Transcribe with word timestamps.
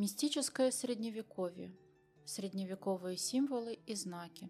Мистическое 0.00 0.70
средневековье. 0.70 1.76
Средневековые 2.24 3.18
символы 3.18 3.74
и 3.84 3.94
знаки. 3.94 4.48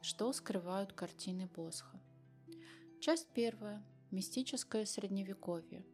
Что 0.00 0.32
скрывают 0.32 0.92
картины 0.92 1.46
Босха. 1.46 2.00
Часть 3.00 3.28
первая. 3.28 3.86
Мистическое 4.10 4.84
средневековье. 4.84 5.86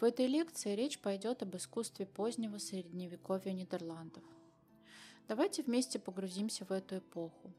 В 0.00 0.02
этой 0.02 0.26
лекции 0.26 0.74
речь 0.74 0.98
пойдет 0.98 1.44
об 1.44 1.54
искусстве 1.54 2.04
позднего 2.04 2.58
средневековья 2.58 3.52
Нидерландов. 3.52 4.24
Давайте 5.28 5.62
вместе 5.62 6.00
погрузимся 6.00 6.64
в 6.64 6.72
эту 6.72 6.98
эпоху. 6.98 7.54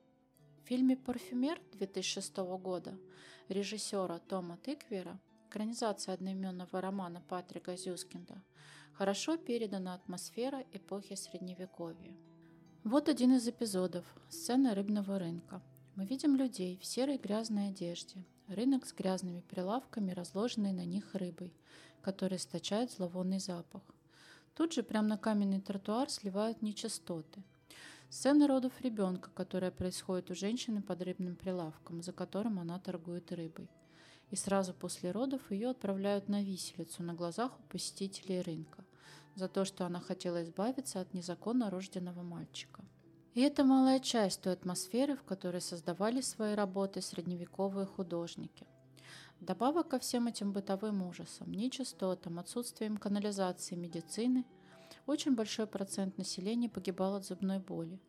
В 0.61 0.67
фильме 0.67 0.97
«Парфюмер» 0.97 1.61
2006 1.71 2.35
года 2.59 2.99
режиссера 3.47 4.19
Тома 4.19 4.57
Тыквера 4.57 5.17
экранизация 5.47 6.15
одноименного 6.15 6.81
романа 6.81 7.21
Патрика 7.29 7.77
Зюскинда, 7.77 8.41
хорошо 8.93 9.37
передана 9.37 9.95
атмосфера 9.95 10.63
эпохи 10.71 11.15
Средневековья. 11.15 12.15
Вот 12.83 13.09
один 13.09 13.33
из 13.33 13.47
эпизодов– 13.47 14.05
сцена 14.29 14.75
рыбного 14.75 15.17
рынка. 15.17 15.61
Мы 15.95 16.05
видим 16.05 16.35
людей 16.35 16.77
в 16.77 16.85
серой 16.85 17.17
грязной 17.17 17.69
одежде, 17.69 18.23
рынок 18.47 18.85
с 18.85 18.93
грязными 18.93 19.41
прилавками, 19.41 20.11
разложенной 20.11 20.73
на 20.73 20.85
них 20.85 21.15
рыбой, 21.15 21.53
которая 22.01 22.37
источает 22.37 22.91
зловонный 22.91 23.39
запах. 23.39 23.81
Тут 24.55 24.73
же 24.73 24.83
прямо 24.83 25.07
на 25.07 25.17
каменный 25.17 25.61
тротуар 25.61 26.09
сливают 26.09 26.61
нечистоты. 26.61 27.41
Сцена 28.09 28.47
родов 28.47 28.73
ребенка, 28.81 29.31
которая 29.33 29.71
происходит 29.71 30.29
у 30.29 30.35
женщины 30.35 30.83
под 30.83 31.01
рыбным 31.01 31.35
прилавком, 31.35 32.03
за 32.03 32.11
которым 32.11 32.59
она 32.59 32.77
торгует 32.79 33.31
рыбой– 33.31 33.67
и 34.33 34.35
сразу 34.35 34.73
после 34.73 35.11
родов 35.11 35.51
ее 35.51 35.69
отправляют 35.69 36.27
на 36.27 36.41
виселицу 36.41 37.03
на 37.03 37.13
глазах 37.13 37.51
у 37.59 37.63
посетителей 37.71 38.41
рынка 38.41 38.82
за 39.35 39.47
то, 39.47 39.65
что 39.65 39.85
она 39.85 39.99
хотела 39.99 40.43
избавиться 40.43 41.01
от 41.01 41.13
незаконно 41.13 41.69
рожденного 41.69 42.21
мальчика. 42.21 42.83
И 43.33 43.41
это 43.41 43.63
малая 43.63 43.99
часть 43.99 44.41
той 44.41 44.53
атмосферы, 44.53 45.15
в 45.15 45.23
которой 45.23 45.61
создавали 45.61 46.21
свои 46.21 46.53
работы 46.53 47.01
средневековые 47.01 47.85
художники. 47.85 48.67
Вдобавок 49.39 49.89
ко 49.89 49.99
всем 49.99 50.27
этим 50.27 50.53
бытовым 50.53 51.01
ужасам, 51.07 51.51
нечистотам, 51.51 52.39
отсутствием 52.39 52.97
канализации 52.97 53.75
медицины, 53.75 54.45
очень 55.05 55.35
большой 55.35 55.67
процент 55.67 56.17
населения 56.17 56.69
погибал 56.69 57.15
от 57.15 57.25
зубной 57.25 57.59
боли. 57.59 57.99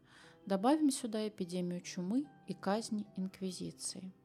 Добавим 0.46 0.90
сюда 0.90 1.26
эпидемию 1.26 1.80
чумы 1.80 2.26
и 2.46 2.54
казни 2.54 3.06
инквизиции– 3.16 4.12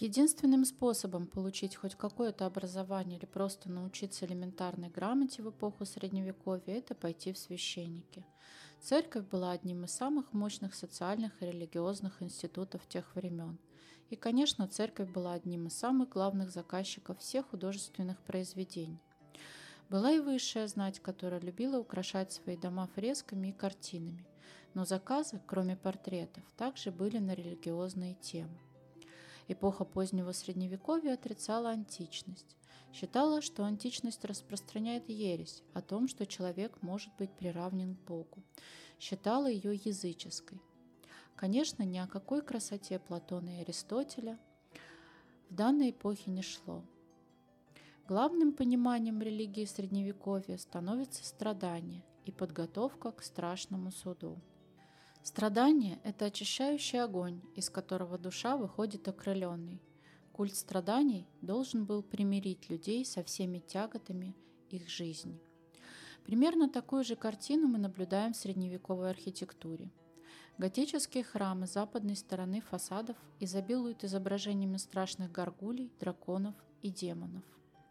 Единственным 0.00 0.64
способом 0.64 1.26
получить 1.26 1.74
хоть 1.74 1.96
какое-то 1.96 2.46
образование 2.46 3.18
или 3.18 3.26
просто 3.26 3.68
научиться 3.68 4.26
элементарной 4.26 4.90
грамоте 4.90 5.42
в 5.42 5.50
эпоху 5.50 5.84
Средневековья– 5.84 6.62
это 6.78 6.94
пойти 6.94 7.32
в 7.32 7.38
священники. 7.38 8.24
Церковь 8.80 9.24
была 9.24 9.50
одним 9.50 9.82
из 9.86 9.90
самых 9.90 10.32
мощных 10.32 10.76
социальных 10.76 11.42
и 11.42 11.46
религиозных 11.46 12.22
институтов 12.22 12.86
тех 12.86 13.12
времен. 13.16 13.58
И, 14.08 14.14
конечно, 14.14 14.68
церковь 14.68 15.10
была 15.10 15.32
одним 15.32 15.66
из 15.66 15.76
самых 15.76 16.10
главных 16.10 16.52
заказчиков 16.52 17.18
всех 17.18 17.48
художественных 17.48 18.22
произведений. 18.22 19.02
Была 19.88 20.12
и 20.12 20.20
высшая 20.20 20.68
знать, 20.68 21.00
которая 21.00 21.40
любила 21.40 21.80
украшать 21.80 22.30
свои 22.30 22.56
дома 22.56 22.86
фресками 22.94 23.48
и 23.48 23.52
картинами, 23.52 24.24
но 24.74 24.84
заказы, 24.84 25.40
кроме 25.44 25.76
портретов, 25.76 26.44
также 26.56 26.92
были 26.92 27.18
на 27.18 27.34
религиозные 27.34 28.14
темы. 28.14 28.60
Эпоха 29.48 29.86
позднего 29.86 30.32
Средневековья 30.32 31.14
отрицала 31.14 31.70
античность. 31.70 32.56
Считала, 32.92 33.40
что 33.40 33.64
античность 33.64 34.24
распространяет 34.26 35.08
ересь 35.08 35.62
о 35.72 35.80
том, 35.80 36.06
что 36.06 36.26
человек 36.26 36.82
может 36.82 37.10
быть 37.16 37.32
приравнен 37.32 37.96
к 37.96 38.00
Богу. 38.00 38.42
Считала 39.00 39.46
ее 39.46 39.74
языческой. 39.74 40.60
Конечно, 41.34 41.82
ни 41.82 41.96
о 41.96 42.06
какой 42.06 42.42
красоте 42.42 42.98
Платона 42.98 43.58
и 43.58 43.62
Аристотеля 43.62 44.38
в 45.48 45.54
данной 45.54 45.90
эпохе 45.90 46.30
не 46.30 46.42
шло. 46.42 46.84
Главным 48.06 48.52
пониманием 48.52 49.22
религии 49.22 49.64
Средневековья 49.64 50.58
становится 50.58 51.24
страдание 51.24 52.04
и 52.26 52.32
подготовка 52.32 53.12
к 53.12 53.22
страшному 53.22 53.92
суду. 53.92 54.38
Страдание– 55.22 55.98
это 56.04 56.26
очищающий 56.26 57.02
огонь, 57.02 57.40
из 57.54 57.70
которого 57.70 58.18
душа 58.18 58.56
выходит 58.56 59.08
окрыленной. 59.08 59.82
Культ 60.32 60.54
страданий 60.54 61.26
должен 61.42 61.84
был 61.84 62.02
примирить 62.02 62.70
людей 62.70 63.04
со 63.04 63.22
всеми 63.24 63.58
тяготами 63.58 64.36
их 64.70 64.88
жизни. 64.88 65.40
Примерно 66.24 66.68
такую 66.68 67.04
же 67.04 67.16
картину 67.16 67.66
мы 67.68 67.78
наблюдаем 67.78 68.32
в 68.32 68.36
средневековой 68.36 69.10
архитектуре. 69.10 69.90
Готические 70.56 71.24
храмы 71.24 71.66
западной 71.66 72.16
стороны 72.16 72.60
фасадов 72.60 73.16
изобилуют 73.40 74.04
изображениями 74.04 74.76
страшных 74.76 75.32
горгулей, 75.32 75.92
драконов 76.00 76.54
и 76.82 76.90
демонов. 76.90 77.44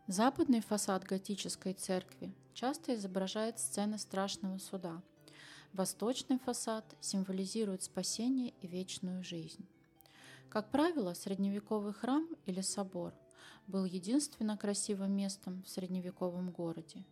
Западный 0.07 0.61
фасад 0.61 1.03
готической 1.03 1.73
церкви 1.73 2.33
часто 2.53 2.95
изображает 2.95 3.59
сцены 3.59 3.97
страшного 3.97 4.57
суда– 4.57 5.01
Восточный 5.77 6.39
фасад 6.39 6.97
символизирует 7.01 7.83
спасение 7.83 8.51
и 8.61 8.67
вечную 8.67 9.23
жизнь. 9.23 9.63
Как 10.49 10.71
правило, 10.71 11.13
средневековый 11.13 11.93
храм 11.93 12.27
или 12.47 12.61
собор 12.61 13.13
был 13.67 13.85
единственно 13.85 14.57
красивым 14.57 15.11
местом 15.11 15.61
в 15.61 15.69
средневековом 15.69 16.49
городе, 16.49 17.05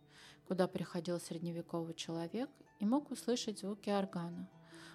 куда 0.48 0.66
приходил 0.66 1.20
средневековый 1.20 1.94
человек 1.94 2.50
и 2.80 2.86
мог 2.86 3.12
услышать 3.12 3.60
звуки 3.60 3.88
органа, 3.88 4.50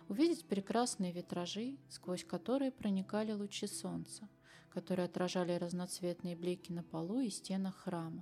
увидеть 0.10 0.46
прекрасные 0.48 1.14
витражи, 1.14 1.78
сквозь 1.88 2.26
которые 2.26 2.72
проникали 2.72 3.32
лучи 3.32 3.68
солнца, 3.68 4.28
которые 4.70 5.06
отражали 5.06 5.54
разноцветные 5.54 6.36
блики 6.36 6.74
на 6.74 6.84
полу 6.84 7.22
и 7.22 7.30
стенах 7.30 7.78
храма. 7.78 8.22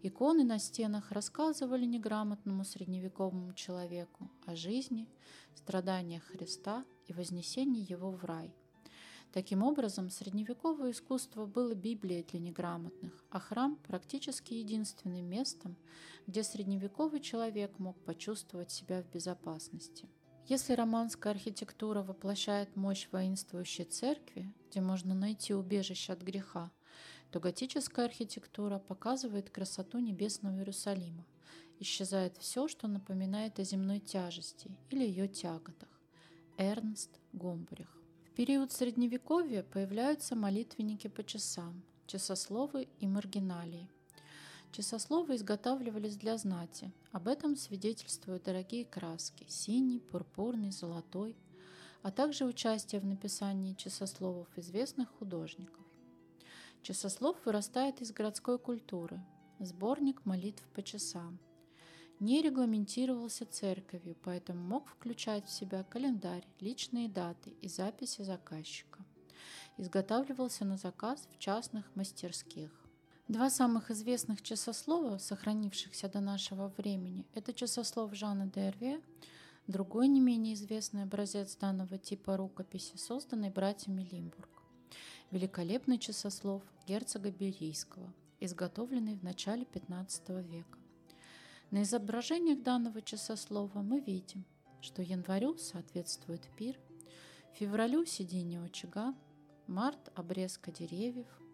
Иконы 0.00 0.44
на 0.44 0.60
стенах 0.60 1.10
рассказывали 1.10 1.84
неграмотному 1.84 2.64
средневековому 2.64 3.52
человеку 3.54 4.30
о 4.46 4.54
жизни, 4.54 5.08
страданиях 5.56 6.22
Христа 6.22 6.84
и 7.06 7.12
вознесении 7.12 7.90
его 7.90 8.12
в 8.12 8.24
рай. 8.24 8.54
Таким 9.32 9.62
образом, 9.62 10.08
средневековое 10.08 10.92
искусство 10.92 11.46
было 11.46 11.74
Библией 11.74 12.22
для 12.22 12.38
неграмотных, 12.38 13.24
а 13.30 13.40
храм 13.40 13.76
практически 13.76 14.54
единственным 14.54 15.26
местом, 15.26 15.76
где 16.26 16.44
средневековый 16.44 17.20
человек 17.20 17.78
мог 17.78 17.98
почувствовать 18.04 18.70
себя 18.70 19.02
в 19.02 19.10
безопасности. 19.10 20.08
Если 20.46 20.72
романская 20.72 21.32
архитектура 21.34 22.02
воплощает 22.02 22.74
мощь 22.74 23.08
воинствующей 23.12 23.84
церкви, 23.84 24.50
где 24.70 24.80
можно 24.80 25.14
найти 25.14 25.52
убежище 25.52 26.14
от 26.14 26.22
греха, 26.22 26.70
то 27.30 27.40
готическая 27.40 28.06
архитектура 28.06 28.78
показывает 28.78 29.50
красоту 29.50 29.98
небесного 29.98 30.56
Иерусалима. 30.56 31.24
Исчезает 31.80 32.36
все, 32.38 32.68
что 32.68 32.88
напоминает 32.88 33.58
о 33.58 33.64
земной 33.64 34.00
тяжести 34.00 34.70
или 34.90 35.04
ее 35.04 35.28
тяготах. 35.28 35.88
Эрнст 36.56 37.10
Гомбрих. 37.32 37.88
В 38.26 38.30
период 38.34 38.72
Средневековья 38.72 39.62
появляются 39.62 40.34
молитвенники 40.34 41.08
по 41.08 41.22
часам, 41.24 41.82
часословы 42.06 42.88
и 43.00 43.06
маргиналии– 43.06 43.88
Часословы 44.72 45.36
изготавливались 45.36 46.16
для 46.16 46.36
знати. 46.36 46.92
Об 47.10 47.26
этом 47.26 47.56
свидетельствуют 47.56 48.44
дорогие 48.44 48.84
краски– 48.84 49.44
синий, 49.48 49.98
пурпурный, 49.98 50.70
золотой, 50.70 51.36
а 52.02 52.10
также 52.10 52.44
участие 52.44 53.00
в 53.00 53.06
написании 53.06 53.74
часословов 53.74 54.46
известных 54.56 55.08
художников. 55.18 55.84
Часослов 56.82 57.36
вырастает 57.44 58.00
из 58.00 58.12
городской 58.12 58.58
культуры, 58.58 59.20
сборник 59.58 60.24
молитв 60.24 60.62
по 60.74 60.82
часам. 60.82 61.38
Не 62.20 62.42
регламентировался 62.42 63.46
церковью, 63.46 64.16
поэтому 64.24 64.60
мог 64.60 64.88
включать 64.88 65.46
в 65.46 65.52
себя 65.52 65.84
календарь, 65.84 66.46
личные 66.60 67.08
даты 67.08 67.50
и 67.62 67.68
записи 67.68 68.22
заказчика. 68.22 69.04
Изготавливался 69.76 70.64
на 70.64 70.76
заказ 70.76 71.28
в 71.32 71.38
частных 71.38 71.94
мастерских. 71.94 72.70
Два 73.28 73.50
самых 73.50 73.90
известных 73.90 74.42
часослова, 74.42 75.18
сохранившихся 75.18 76.08
до 76.08 76.20
нашего 76.20 76.72
времени, 76.78 77.26
это 77.34 77.52
часослов 77.52 78.14
Жана 78.14 78.46
Дерве, 78.46 79.00
другой 79.66 80.08
не 80.08 80.20
менее 80.20 80.54
известный 80.54 81.02
образец 81.02 81.54
данного 81.54 81.98
типа 81.98 82.36
рукописи, 82.36 82.96
созданный 82.96 83.50
братьями 83.50 84.08
Лимбург. 84.10 84.57
Великолепный 85.30 85.98
часослов 85.98 86.62
герцога 86.86 87.30
Берийского, 87.30 88.12
изготовленный 88.40 89.14
в 89.14 89.22
начале 89.22 89.64
XV 89.64 90.42
века. 90.42 90.78
На 91.70 91.82
изображениях 91.82 92.62
данного 92.62 93.02
часослова 93.02 93.80
мы 93.80 94.00
видим, 94.00 94.44
что 94.80 95.02
январю 95.02 95.58
соответствует 95.58 96.48
пир, 96.56 96.78
февралю 97.54 98.06
сиденье 98.06 98.62
очага, 98.62 99.14
март– 99.66 100.10
обрезка 100.14 100.72
деревьев– 100.72 101.26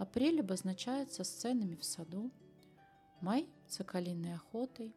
Апрель 0.00 0.40
обозначается 0.40 1.24
сценами 1.24 1.76
в 1.76 1.84
саду, 1.84 2.30
май– 3.20 3.46
соколиной 3.68 4.34
охотой, 4.34 4.94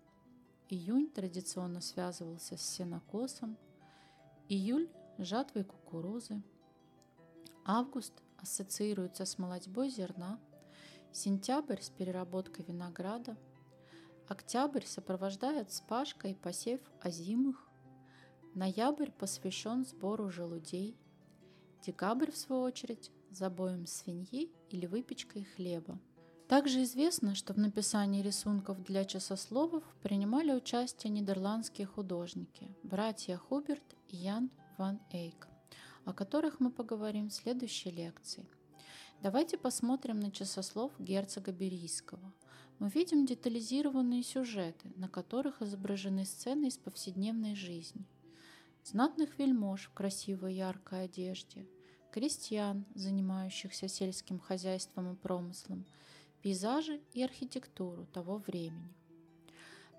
Июнь 0.69 1.09
традиционно 1.09 1.81
связывался 1.81 2.56
с 2.56 2.62
сенокосом, 2.62 3.57
июль– 4.47 4.89
жатвой 5.18 5.65
кукурузы, 5.65 6.41
август 7.65 8.13
ассоциируется 8.38 9.25
с 9.25 9.38
молодьбой 9.38 9.89
зерна, 9.89 10.39
сентябрь 11.12 11.81
с 11.81 11.89
переработкой 11.89 12.65
винограда, 12.65 13.38
октябрь 14.27 14.86
сопровождает 14.86 15.71
спашка 15.71 16.27
и 16.27 16.33
посев 16.33 16.81
озимых, 17.01 17.69
ноябрь 18.54 19.12
посвящен 19.12 19.86
сбору 19.86 20.30
желудей, 20.30 20.98
декабрь, 21.86 22.31
в 22.31 22.38
свою 22.38 22.63
очередь, 22.63 23.12
забоем 23.31 23.86
свиньи 23.86 24.51
или 24.69 24.86
выпечкой 24.86 25.44
хлеба. 25.44 26.00
Также 26.48 26.83
известно, 26.83 27.36
что 27.36 27.54
в 27.54 27.57
написании 27.57 28.21
рисунков 28.21 28.83
для 28.83 29.06
часословов 29.06 29.83
принимали 30.04 30.51
участие 30.51 31.12
нидерландские 31.12 31.88
художники, 31.88 32.75
братья 32.83 33.38
Хуберт 33.38 33.95
и 34.10 34.18
Ян 34.18 34.51
ван 34.77 35.00
Эйк 35.12 35.48
о 36.05 36.13
которых 36.13 36.59
мы 36.59 36.71
поговорим 36.71 37.29
в 37.29 37.33
следующей 37.33 37.91
лекции. 37.91 38.45
Давайте 39.21 39.57
посмотрим 39.57 40.19
на 40.19 40.31
часослов 40.31 40.91
герцога 41.00 41.51
Берийского. 41.51 42.33
Мы 42.79 42.89
видим 42.89 43.25
детализированные 43.25 44.23
сюжеты, 44.23 44.91
на 44.95 45.07
которых 45.07 45.61
изображены 45.61 46.25
сцены 46.25 46.67
из 46.67 46.77
повседневной 46.77 47.55
жизни. 47.55 48.05
Знатных 48.83 49.39
вельмож 49.39 49.85
в 49.88 49.94
красивой 49.94 50.55
яркой 50.55 51.05
одежде, 51.05 51.65
крестьян, 52.11 52.85
занимающихся 52.95 53.88
сельским 53.88 54.39
хозяйством 54.39 55.13
и 55.13 55.15
промыслом, 55.15 55.85
пейзажи 56.41 57.00
и 57.13 57.23
архитектуру 57.23 58.05
того 58.07 58.38
времени. 58.38 58.94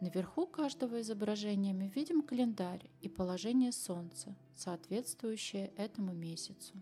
Наверху 0.00 0.46
каждого 0.46 1.00
изображения 1.00 1.72
мы 1.72 1.86
видим 1.86 2.22
календарь 2.22 2.90
и 3.00 3.08
положение 3.08 3.72
Солнца, 3.72 4.34
соответствующее 4.56 5.72
этому 5.76 6.12
месяцу. 6.12 6.74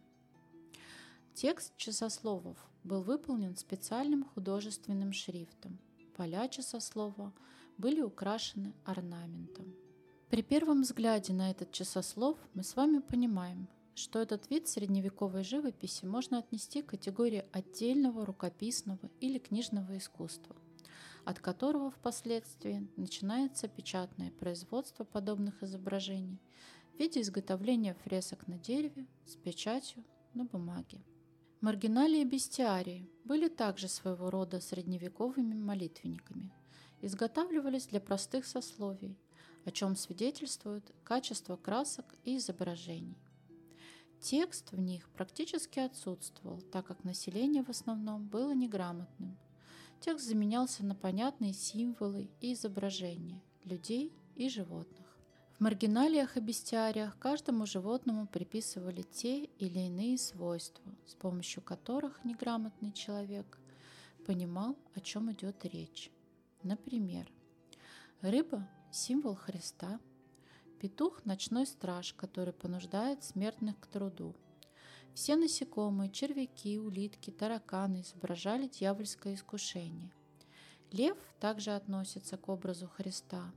Текст 1.35 1.77
часословов 1.77 2.57
был 2.85 3.03
выполнен 3.03 3.57
специальным 3.57 4.25
художественным 4.25 5.13
шрифтом. 5.13 5.79
Поля 6.17 6.49
часослова 6.49 7.33
были 7.79 8.01
украшены 8.01 8.75
орнаментом. 8.85 9.75
При 10.29 10.43
первом 10.43 10.83
взгляде 10.83 11.33
на 11.33 11.51
этот 11.51 11.71
часослов 11.73 12.39
мы 12.55 12.63
с 12.65 12.75
вами 12.77 12.99
понимаем, 12.99 13.69
что 13.95 14.19
этот 14.19 14.49
вид 14.51 14.69
средневековой 14.69 15.45
живописи 15.45 16.07
можно 16.07 16.39
отнести 16.39 16.81
к 16.81 16.87
категории 16.87 17.45
отдельного 17.53 18.25
рукописного 18.25 19.11
или 19.21 19.39
книжного 19.39 19.99
искусства– 19.99 20.57
от 21.25 21.39
которого 21.39 21.91
впоследствии 21.91 22.89
начинается 22.97 23.69
печатное 23.69 24.31
производство 24.31 25.05
подобных 25.05 25.63
изображений 25.63 26.41
в 26.95 26.99
виде 26.99 27.21
изготовления 27.21 27.95
фресок 27.95 28.47
на 28.49 28.59
дереве 28.59 29.07
с 29.27 29.37
печатью 29.37 30.05
на 30.35 30.45
бумаге. 30.45 31.01
Маргиналии 31.61 32.23
и 32.23 32.25
бестиарии 32.25 33.09
были 33.25 33.49
также 33.49 33.87
своего 33.89 34.31
рода 34.31 34.61
средневековыми 34.61 35.55
молитвенниками, 35.55 36.53
изготавливались 37.01 37.87
для 37.87 38.01
простых 38.01 38.45
сословий, 38.47 39.17
о 39.65 39.71
чем 39.71 39.95
свидетельствует 39.95 40.93
качество 41.05 41.57
красок 41.57 42.07
и 42.25 42.37
изображений. 42.37 43.17
Текст 44.21 44.73
в 44.73 44.81
них 44.81 45.09
практически 45.11 45.79
отсутствовал, 45.79 46.61
так 46.61 46.87
как 46.87 47.05
население 47.05 47.63
в 47.63 47.69
основном 47.69 48.27
было 48.27 48.55
неграмотным– 48.55 49.39
Текст 50.05 50.27
заменялся 50.27 50.85
на 50.85 50.97
понятные 50.97 51.53
символы 51.53 52.29
и 52.41 52.55
изображения 52.55 53.41
людей 53.63 54.13
и 54.35 54.49
животных. 54.49 55.07
В 55.53 55.61
маргиналиях 55.61 56.37
и 56.37 56.41
бестиариях 56.41 57.17
каждому 57.21 57.67
животному 57.67 58.27
приписывали 58.27 59.03
те 59.03 59.45
или 59.45 59.79
иные 59.79 60.19
свойства, 60.19 60.93
с 61.07 61.15
помощью 61.15 61.63
которых 61.63 62.25
неграмотный 62.25 62.91
человек 62.91 63.61
понимал, 64.27 64.77
о 64.97 65.01
чем 65.01 65.31
идет 65.31 65.65
речь. 65.67 66.11
Например, 66.65 67.31
рыба– 68.23 68.69
символ 68.91 69.37
Христа, 69.37 70.01
петух– 70.81 71.25
ночной 71.25 71.65
страж, 71.65 72.13
который 72.15 72.53
понуждает 72.53 73.23
смертных 73.23 73.79
к 73.79 73.87
труду– 73.87 74.35
все 75.15 75.37
насекомые, 75.37 76.11
червяки, 76.11 76.79
улитки, 76.79 77.31
тараканы 77.31 78.01
изображали 78.01 78.67
дьявольское 78.67 79.35
искушение. 79.35 80.13
Лев 80.91 81.17
также 81.41 81.71
относится 81.71 82.37
к 82.37 82.49
образу 82.49 82.89
Христа. 82.89 83.53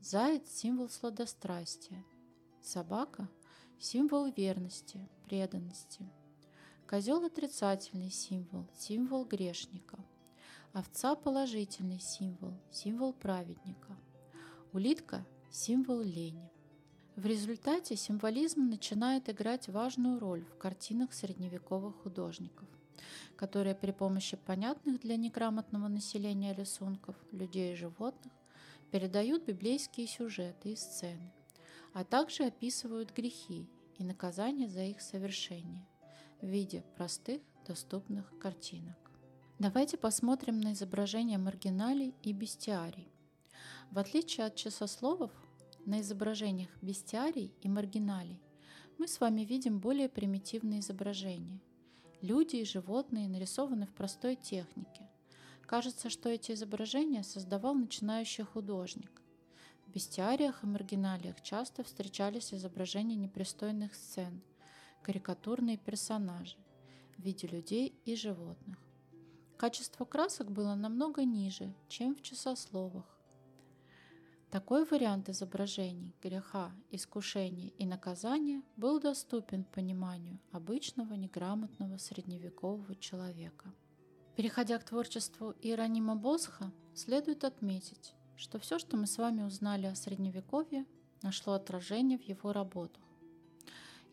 Заяц– 0.00 0.48
символ 0.50 0.88
сладострастия. 0.88 2.04
Собака– 2.62 3.28
символ 3.78 4.30
верности, 4.30 5.08
преданности. 5.24 6.08
Козел– 6.88 7.24
отрицательный 7.26 8.10
символ, 8.10 8.66
символ 8.76 9.24
грешника. 9.24 9.98
Овца– 10.72 11.14
положительный 11.16 12.00
символ, 12.00 12.54
символ 12.70 13.12
праведника. 13.12 13.96
Улитка– 14.72 15.26
символ 15.50 16.00
лени. 16.00 16.50
В 17.16 17.24
результате 17.24 17.96
символизм 17.96 18.68
начинает 18.68 19.30
играть 19.30 19.68
важную 19.68 20.18
роль 20.18 20.44
в 20.44 20.58
картинах 20.58 21.14
средневековых 21.14 21.96
художников, 22.02 22.68
которые 23.36 23.74
при 23.74 23.90
помощи 23.90 24.36
понятных 24.36 25.00
для 25.00 25.16
неграмотного 25.16 25.88
населения 25.88 26.52
рисунков 26.52 27.16
людей 27.32 27.72
и 27.72 27.76
животных 27.76 28.34
передают 28.90 29.46
библейские 29.46 30.06
сюжеты 30.06 30.72
и 30.72 30.76
сцены, 30.76 31.32
а 31.94 32.04
также 32.04 32.44
описывают 32.44 33.16
грехи 33.16 33.66
и 33.96 34.04
наказания 34.04 34.68
за 34.68 34.82
их 34.82 35.00
совершение 35.00 35.86
в 36.42 36.46
виде 36.46 36.84
простых 36.96 37.40
доступных 37.66 38.30
картинок. 38.38 38.98
Давайте 39.58 39.96
посмотрим 39.96 40.60
на 40.60 40.74
изображения 40.74 41.38
маргиналей 41.38 42.14
и 42.22 42.34
бестиарий. 42.34 43.08
В 43.90 43.98
отличие 43.98 44.44
от 44.44 44.54
часословов, 44.54 45.30
на 45.86 46.00
изображениях 46.00 46.68
бестиарий 46.82 47.54
и 47.62 47.68
маргиналей 47.68 48.42
мы 48.98 49.06
с 49.06 49.20
вами 49.20 49.42
видим 49.42 49.78
более 49.78 50.08
примитивные 50.08 50.80
изображения. 50.80 51.60
Люди 52.22 52.56
и 52.56 52.64
животные 52.64 53.28
нарисованы 53.28 53.86
в 53.86 53.92
простой 53.94 54.36
технике. 54.36 55.08
Кажется, 55.62 56.10
что 56.10 56.28
эти 56.28 56.52
изображения 56.52 57.22
создавал 57.22 57.74
начинающий 57.74 58.44
художник. 58.44 59.10
В 59.86 59.92
бестиариях 59.92 60.62
и 60.62 60.66
маргиналиях 60.66 61.40
часто 61.42 61.84
встречались 61.84 62.52
изображения 62.52 63.16
непристойных 63.16 63.94
сцен, 63.94 64.40
карикатурные 65.02 65.76
персонажи 65.76 66.56
в 67.16 67.22
виде 67.22 67.46
людей 67.46 67.94
и 68.04 68.16
животных. 68.16 68.78
Качество 69.56 70.04
красок 70.04 70.50
было 70.50 70.74
намного 70.74 71.24
ниже, 71.24 71.72
чем 71.88 72.14
в 72.14 72.22
часословах. 72.22 73.15
Такой 74.50 74.84
вариант 74.84 75.28
изображений 75.28 76.14
греха, 76.22 76.70
искушения 76.92 77.72
и 77.78 77.84
наказания 77.84 78.62
был 78.76 79.00
доступен 79.00 79.64
пониманию 79.64 80.38
обычного 80.52 81.14
неграмотного 81.14 81.98
средневекового 81.98 82.94
человека. 82.94 83.74
Переходя 84.36 84.78
к 84.78 84.84
творчеству 84.84 85.54
Иеронима 85.62 86.14
Босха, 86.14 86.72
следует 86.94 87.42
отметить, 87.42 88.14
что 88.36 88.60
все, 88.60 88.78
что 88.78 88.96
мы 88.96 89.08
с 89.08 89.18
вами 89.18 89.42
узнали 89.42 89.86
о 89.86 89.96
Средневековье, 89.96 90.86
нашло 91.22 91.54
отражение 91.54 92.16
в 92.16 92.22
его 92.22 92.52
работах. 92.52 93.02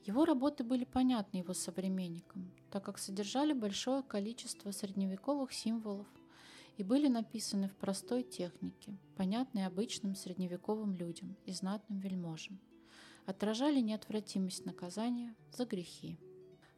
Его 0.03 0.25
работы 0.25 0.63
были 0.63 0.83
понятны 0.83 1.37
его 1.37 1.53
современникам, 1.53 2.51
так 2.71 2.83
как 2.83 2.97
содержали 2.97 3.53
большое 3.53 4.01
количество 4.01 4.71
средневековых 4.71 5.53
символов– 5.53 6.07
и 6.77 6.83
были 6.83 7.07
написаны 7.07 7.69
в 7.69 7.75
простой 7.75 8.23
технике, 8.23 8.97
понятной 9.15 9.65
обычным 9.65 10.15
средневековым 10.15 10.95
людям 10.95 11.35
и 11.45 11.51
знатным 11.51 11.99
вельможам, 11.99 12.59
отражали 13.25 13.79
неотвратимость 13.79 14.65
наказания 14.65 15.35
за 15.51 15.65
грехи. 15.65 16.17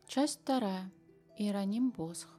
Часть 0.08 0.42
вторая. 0.42 0.92
Иероним 1.38 1.92
Босх. 1.92 2.30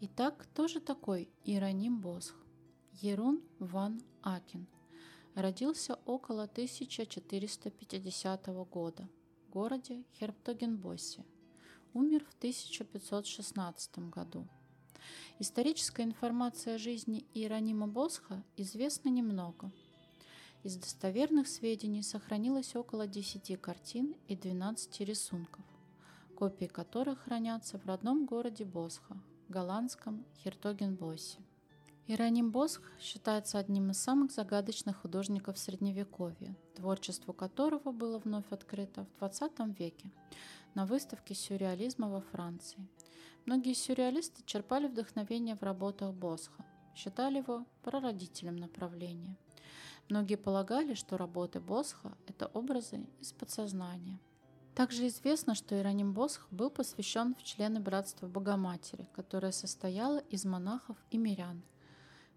Итак, 0.00 0.36
кто 0.36 0.68
же 0.68 0.80
такой 0.80 1.30
Иероним 1.44 2.00
Босх? 2.00 2.36
Ерун 2.92 3.42
ван 3.58 4.00
Акин. 4.22 4.66
Родился 5.34 5.98
около 6.06 6.44
1450 6.44 8.46
года 8.70 9.08
в 9.46 9.50
городе 9.50 10.04
Херптогенбоссе. 10.18 11.24
Умер 11.94 12.24
в 12.24 12.34
1516 12.38 13.98
году 14.10 14.46
Историческая 15.38 16.04
информация 16.04 16.76
о 16.76 16.78
жизни 16.78 17.26
Иеронима 17.34 17.86
Босха 17.86 18.42
известна 18.56 19.08
немного. 19.08 19.70
Из 20.62 20.76
достоверных 20.76 21.46
сведений 21.46 22.02
сохранилось 22.02 22.74
около 22.74 23.06
10 23.06 23.60
картин 23.60 24.16
и 24.28 24.34
12 24.34 25.00
рисунков, 25.00 25.64
копии 26.34 26.66
которых 26.66 27.20
хранятся 27.20 27.78
в 27.78 27.86
родном 27.86 28.26
городе 28.26 28.64
Босха, 28.64 29.16
голландском 29.48 30.24
Хертогенбоссе. 30.42 31.38
Иероним 32.08 32.52
Босх 32.52 32.82
считается 33.00 33.58
одним 33.58 33.90
из 33.90 33.98
самых 33.98 34.30
загадочных 34.30 34.96
художников 35.02 35.58
Средневековья, 35.58 36.56
творчество 36.76 37.32
которого 37.32 37.90
было 37.90 38.18
вновь 38.18 38.50
открыто 38.50 39.06
в 39.18 39.22
XX 39.22 39.74
веке 39.76 40.10
на 40.74 40.86
выставке 40.86 41.34
сюрреализма 41.34 42.08
во 42.08 42.20
Франции. 42.20 42.86
Многие 43.44 43.74
сюрреалисты 43.74 44.42
черпали 44.44 44.86
вдохновение 44.86 45.56
в 45.56 45.62
работах 45.62 46.12
Босха, 46.14 46.64
считали 46.94 47.38
его 47.38 47.64
прародителем 47.82 48.56
направления. 48.56 49.36
Многие 50.08 50.36
полагали, 50.36 50.94
что 50.94 51.16
работы 51.16 51.60
Босха– 51.60 52.16
это 52.26 52.46
образы 52.46 53.06
из 53.20 53.32
подсознания. 53.32 54.18
Также 54.74 55.06
известно, 55.06 55.54
что 55.54 55.74
Иероним 55.74 56.12
Босх 56.12 56.46
был 56.50 56.70
посвящен 56.70 57.34
в 57.34 57.42
члены 57.42 57.80
Братства 57.80 58.26
Богоматери, 58.26 59.08
которое 59.14 59.52
состояло 59.52 60.18
из 60.18 60.44
монахов 60.44 60.96
и 61.10 61.18
мирян– 61.18 61.62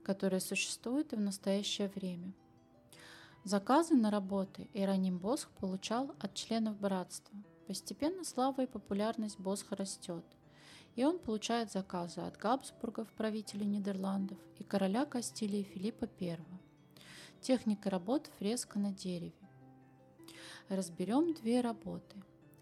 которые 0.10 0.40
существуют 0.40 1.14
и 1.14 1.16
в 1.16 1.20
настоящее 1.20 1.88
время. 1.90 2.34
Заказы 3.44 3.94
на 3.94 4.10
работы 4.10 4.68
Иероним 4.74 5.20
Босх 5.20 5.50
получал 5.52 6.16
от 6.20 6.34
членов 6.34 6.80
братства. 6.80 7.38
Постепенно 7.68 8.24
слава 8.24 8.62
и 8.62 8.66
популярность 8.66 9.40
Босха 9.40 9.76
растет, 9.76 10.26
и 11.00 11.04
он 11.06 11.18
получает 11.18 11.72
заказы 11.72 12.20
от 12.20 12.36
Габсбургов, 12.36 13.08
правителей 13.14 13.66
Нидерландов, 13.66 14.38
и 14.58 14.66
короля 14.66 15.06
Кастилии 15.06 15.64
Филиппа 15.64 16.10
I. 16.20 16.38
Техника 17.40 17.90
работы 17.90 18.30
фреска 18.38 18.80
на 18.80 18.92
дереве. 18.92 19.32
Разберем 20.68 21.34
две 21.34 21.62
работы 21.62 22.18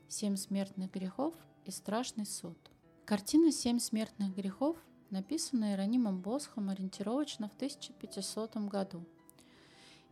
«Семь 0.07 0.35
смертных 0.35 0.91
грехов» 0.91 1.33
и 1.65 1.71
«Страшный 1.71 2.27
суд». 2.27 2.59
Картина 3.05 3.51
«Семь 3.51 3.79
смертных 3.79 4.35
грехов» 4.35 4.77
написанная 5.09 5.71
Иеронимом 5.71 6.21
Босхом 6.21 6.69
ориентировочно 6.69 7.49
в 7.49 7.55
1500 7.55 8.55
году. 8.67 9.03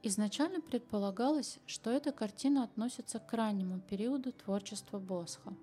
Изначально 0.01 0.61
предполагалось, 0.61 1.59
что 1.67 1.91
эта 1.91 2.11
картина 2.11 2.63
относится 2.63 3.19
к 3.19 3.31
раннему 3.33 3.81
периоду 3.81 4.31
творчества 4.31 4.97
Босха. 4.97 5.53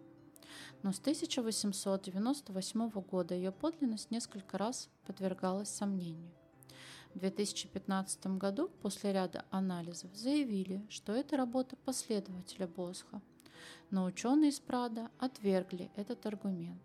Но 0.83 0.93
с 0.93 0.99
1898 0.99 2.89
года 2.91 3.35
ее 3.35 3.53
подлинность 3.53 4.11
несколько 4.11 4.59
раз 4.59 4.89
подвергалась 5.07 5.69
сомнению. 5.69 6.33
В 7.15 7.19
2015 7.19 8.27
году 8.39 8.71
после 8.81 9.13
ряда 9.13 9.45
анализов 9.51 10.15
заявили, 10.15 10.87
что 10.89 11.13
это 11.13 11.37
работа 11.37 11.77
последователя 11.77 12.67
Босха, 12.67 13.21
но 13.91 14.05
ученые 14.05 14.51
из 14.51 14.61
Прада 14.61 15.11
отвергли 15.19 15.91
этот 15.95 16.25
аргумент. 16.25 16.83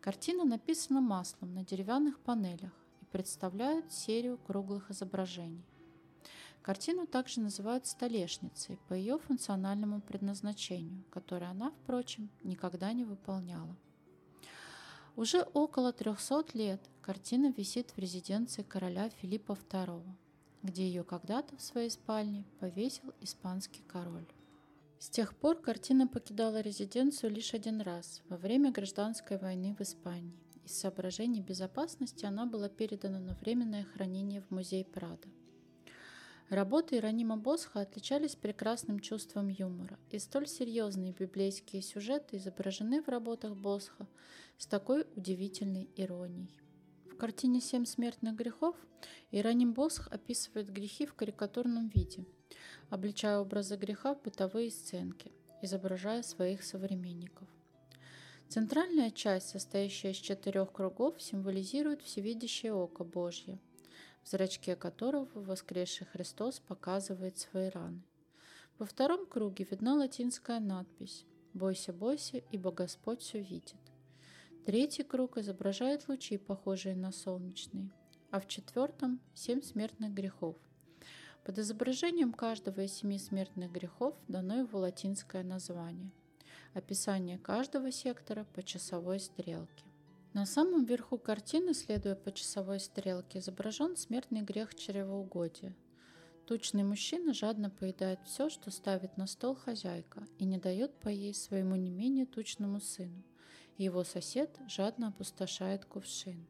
Картина 0.00 0.44
написана 0.44 1.00
маслом 1.00 1.54
на 1.54 1.64
деревянных 1.64 2.18
панелях 2.20 2.72
и 3.00 3.04
представляет 3.04 3.92
серию 3.92 4.38
круглых 4.38 4.90
изображений. 4.90 5.64
Картину 6.62 7.06
также 7.06 7.40
называют 7.40 7.86
столешницей 7.86 8.78
по 8.88 8.92
ее 8.92 9.18
функциональному 9.18 10.02
предназначению, 10.02 11.04
которое 11.10 11.50
она, 11.50 11.70
впрочем, 11.70 12.28
никогда 12.42 12.92
не 12.92 13.04
выполняла. 13.04 13.76
Уже 15.16 15.42
около 15.54 15.92
300 15.92 16.46
лет 16.54 16.80
картина 17.00 17.52
висит 17.56 17.90
в 17.90 17.98
резиденции 17.98 18.62
короля 18.62 19.08
Филиппа 19.08 19.52
II, 19.52 20.02
где 20.62 20.86
ее 20.86 21.02
когда-то 21.02 21.56
в 21.56 21.62
своей 21.62 21.90
спальне 21.90 22.44
повесил 22.58 23.12
испанский 23.20 23.82
король. 23.86 24.28
С 24.98 25.08
тех 25.08 25.34
пор 25.34 25.56
картина 25.56 26.06
покидала 26.06 26.60
резиденцию 26.60 27.32
лишь 27.32 27.54
один 27.54 27.80
раз, 27.80 28.20
во 28.28 28.36
время 28.36 28.70
гражданской 28.70 29.38
войны 29.38 29.74
в 29.78 29.80
Испании. 29.80 30.38
Из 30.64 30.78
соображений 30.78 31.40
безопасности 31.40 32.26
она 32.26 32.44
была 32.44 32.68
передана 32.68 33.18
на 33.18 33.34
временное 33.34 33.84
хранение 33.84 34.42
в 34.42 34.50
музей 34.50 34.84
Прада. 34.84 35.26
Работы 36.50 36.96
Иеронима 36.96 37.36
Босха 37.36 37.80
отличались 37.80 38.34
прекрасным 38.34 38.98
чувством 38.98 39.48
юмора, 39.48 39.98
и 40.10 40.18
столь 40.18 40.48
серьезные 40.48 41.12
библейские 41.12 41.80
сюжеты 41.80 42.36
изображены 42.36 43.02
в 43.02 43.08
работах 43.08 43.56
Босха 43.56 44.06
с 44.58 44.66
такой 44.66 45.06
удивительной 45.16 45.88
иронией. 45.96 46.60
В 47.06 47.16
картине 47.16 47.60
«Семь 47.60 47.86
смертных 47.86 48.34
грехов» 48.34 48.76
Иероним 49.30 49.72
Босх 49.72 50.08
описывает 50.10 50.72
грехи 50.72 51.06
в 51.06 51.14
карикатурном 51.14 51.88
виде– 51.88 52.26
обличая 52.90 53.38
образы 53.38 53.76
греха 53.76 54.14
в 54.14 54.22
бытовые 54.22 54.70
сценки, 54.70 55.32
изображая 55.62 56.22
своих 56.22 56.62
современников. 56.62 57.48
Центральная 58.48 59.12
часть, 59.12 59.50
состоящая 59.50 60.10
из 60.10 60.16
четырех 60.16 60.72
кругов, 60.72 61.22
символизирует 61.22 62.02
всевидящее 62.02 62.74
око 62.74 63.04
Божье, 63.04 63.60
в 64.22 64.28
зрачке 64.28 64.76
которого 64.76 65.28
воскресший 65.34 66.06
Христос 66.06 66.60
показывает 66.60 67.38
свои 67.38 67.68
раны. 67.68 68.02
Во 68.78 68.86
втором 68.86 69.26
круге 69.26 69.66
видна 69.70 69.94
латинская 69.94 70.60
надпись 70.60 71.26
«Бойся, 71.52 71.92
бойся, 71.92 72.38
ибо 72.50 72.72
Господь 72.72 73.20
все 73.20 73.40
видит». 73.40 73.76
Третий 74.64 75.02
круг 75.02 75.38
изображает 75.38 76.08
лучи, 76.08 76.38
похожие 76.38 76.94
на 76.94 77.12
солнечные, 77.12 77.90
а 78.30 78.40
в 78.40 78.46
четвертом– 78.46 79.20
семь 79.34 79.62
смертных 79.62 80.12
грехов– 80.12 80.56
под 81.44 81.58
изображением 81.58 82.32
каждого 82.32 82.82
из 82.82 82.92
семи 82.92 83.18
смертных 83.18 83.72
грехов 83.72 84.14
дано 84.28 84.58
его 84.58 84.78
латинское 84.78 85.42
название. 85.42 86.10
Описание 86.74 87.38
каждого 87.38 87.90
сектора 87.90 88.44
по 88.54 88.62
часовой 88.62 89.20
стрелке. 89.20 89.89
На 90.32 90.46
самом 90.46 90.84
верху 90.84 91.18
картины, 91.18 91.74
следуя 91.74 92.14
по 92.14 92.30
часовой 92.30 92.78
стрелке, 92.78 93.40
изображен 93.40 93.96
смертный 93.96 94.42
грех 94.42 94.76
чревоугодия. 94.76 95.74
Тучный 96.46 96.84
мужчина 96.84 97.34
жадно 97.34 97.68
поедает 97.68 98.20
все, 98.24 98.48
что 98.48 98.70
ставит 98.70 99.16
на 99.16 99.26
стол 99.26 99.56
хозяйка, 99.56 100.26
и 100.38 100.44
не 100.44 100.58
дает 100.58 100.94
поесть 101.00 101.42
своему 101.42 101.74
не 101.74 101.90
менее 101.90 102.26
тучному 102.26 102.80
сыну. 102.80 103.24
Его 103.76 104.04
сосед 104.04 104.56
жадно 104.68 105.08
опустошает 105.08 105.84
кувшин. 105.84 106.46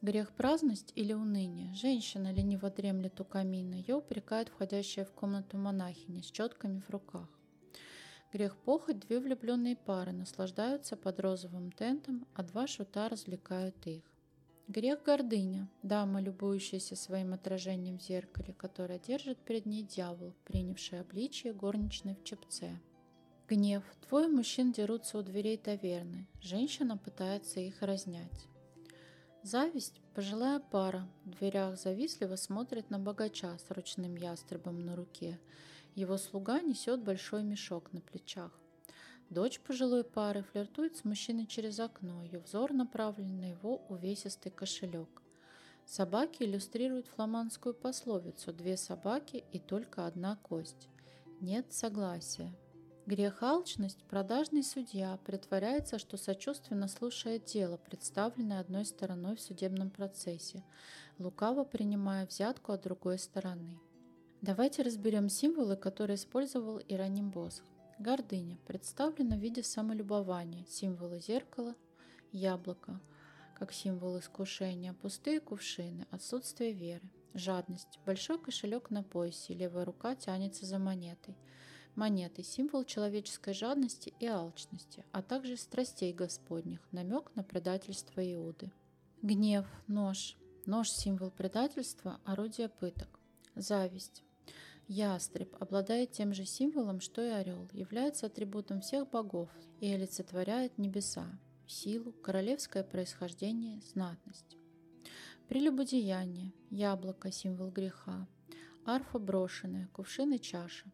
Грех 0.00 0.32
праздность 0.32 0.92
или 0.94 1.12
уныние. 1.12 1.74
Женщина 1.74 2.32
лениво 2.32 2.70
дремлет 2.70 3.20
у 3.20 3.24
камина. 3.24 3.74
Ее 3.74 3.96
упрекает 3.96 4.48
входящая 4.48 5.04
в 5.04 5.12
комнату 5.12 5.56
монахиня 5.56 6.22
с 6.22 6.30
четками 6.30 6.80
в 6.80 6.90
руках. 6.90 7.28
Грех 8.32 8.56
похоть. 8.56 8.98
Две 9.00 9.20
влюбленные 9.20 9.76
пары 9.76 10.12
наслаждаются 10.12 10.96
под 10.96 11.20
розовым 11.20 11.70
тентом, 11.70 12.26
а 12.34 12.42
два 12.42 12.66
шута 12.66 13.10
развлекают 13.10 13.86
их. 13.86 14.02
Грех 14.68 15.02
гордыня. 15.02 15.68
Дама, 15.82 16.20
любующаяся 16.20 16.96
своим 16.96 17.34
отражением 17.34 17.98
в 17.98 18.02
зеркале, 18.02 18.54
которое 18.54 18.98
держит 18.98 19.36
перед 19.38 19.66
ней 19.66 19.82
дьявол, 19.82 20.32
принявший 20.44 21.00
обличие 21.00 21.52
горничной 21.52 22.14
в 22.14 22.24
чепце. 22.24 22.80
Гнев. 23.48 23.82
Двое 24.08 24.28
мужчин 24.28 24.72
дерутся 24.72 25.18
у 25.18 25.22
дверей 25.22 25.58
таверны. 25.58 26.26
Женщина 26.40 26.96
пытается 26.96 27.60
их 27.60 27.82
разнять. 27.82 28.46
Зависть– 29.42 30.00
пожилая 30.14 30.58
пара. 30.58 31.06
В 31.24 31.30
дверях 31.30 31.78
завистливо 31.78 32.36
смотрит 32.36 32.88
на 32.88 32.98
богача 32.98 33.58
с 33.58 33.70
ручным 33.70 34.16
ястребом 34.16 34.78
на 34.86 34.96
руке. 34.96 35.38
Его 35.94 36.16
слуга 36.16 36.60
несет 36.60 37.02
большой 37.02 37.42
мешок 37.42 37.92
на 37.92 38.00
плечах. 38.00 38.50
Дочь 39.28 39.60
пожилой 39.60 40.04
пары 40.04 40.42
флиртует 40.42 40.96
с 40.96 41.04
мужчиной 41.04 41.46
через 41.46 41.80
окно. 41.80 42.22
Ее 42.22 42.38
взор 42.38 42.72
направлен 42.72 43.40
на 43.40 43.50
его 43.50 43.82
увесистый 43.88 44.52
кошелек. 44.52 45.22
Собаки 45.86 46.42
иллюстрируют 46.42 47.06
фламандскую 47.08 47.74
пословицу 47.74 48.52
«две 48.52 48.76
собаки 48.76 49.44
и 49.52 49.58
только 49.58 50.06
одна 50.06 50.36
кость». 50.36 50.88
Нет 51.40 51.72
согласия. 51.72 52.54
Грех 53.04 53.42
алчность, 53.42 54.04
продажный 54.04 54.62
судья 54.62 55.18
притворяется, 55.24 55.98
что 55.98 56.16
сочувственно 56.16 56.86
слушает 56.86 57.46
дело, 57.46 57.76
представленное 57.76 58.60
одной 58.60 58.84
стороной 58.84 59.34
в 59.34 59.40
судебном 59.40 59.90
процессе, 59.90 60.62
лукаво 61.18 61.64
принимая 61.64 62.26
взятку 62.26 62.72
от 62.72 62.82
другой 62.82 63.18
стороны. 63.18 63.80
Давайте 64.42 64.82
разберем 64.82 65.30
символы, 65.30 65.76
которые 65.76 66.16
использовал 66.16 66.78
Ироним 66.88 67.30
Босх. 67.30 67.64
Гордыня 67.98 68.58
представлена 68.66 69.36
в 69.36 69.40
виде 69.40 69.62
самолюбования, 69.62 70.66
символы 70.68 71.20
зеркала, 71.20 71.74
яблоко, 72.32 73.00
как 73.54 73.72
символ 73.72 74.18
искушения, 74.18 74.92
пустые 74.92 75.40
кувшины, 75.40 76.06
отсутствие 76.10 76.72
веры. 76.72 77.08
Жадность, 77.32 77.98
большой 78.04 78.38
кошелек 78.38 78.90
на 78.90 79.02
поясе, 79.02 79.54
левая 79.54 79.86
рука 79.86 80.14
тянется 80.14 80.66
за 80.66 80.78
монетой– 80.78 81.34
Монеты– 81.94 82.42
символ 82.44 82.84
человеческой 82.84 83.52
жадности 83.52 84.14
и 84.18 84.26
алчности, 84.26 85.04
а 85.12 85.20
также 85.20 85.58
страстей 85.58 86.14
Господних, 86.14 86.80
намек 86.90 87.30
на 87.34 87.44
предательство 87.44 88.22
Иуды. 88.34 88.70
Гнев, 89.20 89.66
нож. 89.88 90.36
Нож– 90.64 90.90
символ 90.90 91.30
предательства, 91.30 92.18
орудие 92.24 92.70
пыток. 92.70 93.20
Зависть. 93.54 94.22
Ястреб 94.94 95.56
обладает 95.58 96.12
тем 96.12 96.34
же 96.34 96.44
символом, 96.44 97.00
что 97.00 97.22
и 97.22 97.30
орел, 97.30 97.66
является 97.72 98.26
атрибутом 98.26 98.82
всех 98.82 99.08
богов 99.08 99.48
и 99.80 99.90
олицетворяет 99.90 100.76
небеса, 100.76 101.40
силу, 101.66 102.12
королевское 102.12 102.84
происхождение, 102.84 103.80
знатность. 103.80 104.58
Прелюбодеяние, 105.48 106.52
яблоко– 106.68 107.30
символ 107.32 107.70
греха, 107.70 108.28
арфа 108.84 109.18
брошенная, 109.18 109.88
кувшин 109.94 110.34
и 110.34 110.38
чаша. 110.38 110.92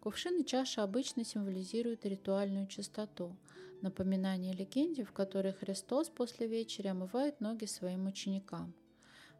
Кувшин 0.00 0.40
и 0.40 0.44
чаша 0.44 0.82
обычно 0.82 1.24
символизируют 1.24 2.04
ритуальную 2.06 2.66
чистоту, 2.66 3.36
напоминание 3.82 4.52
легенде, 4.52 5.04
в 5.04 5.12
которой 5.12 5.52
Христос 5.52 6.08
после 6.08 6.48
вечери 6.48 6.88
омывает 6.88 7.40
ноги 7.40 7.66
своим 7.66 8.06
ученикам. 8.06 8.74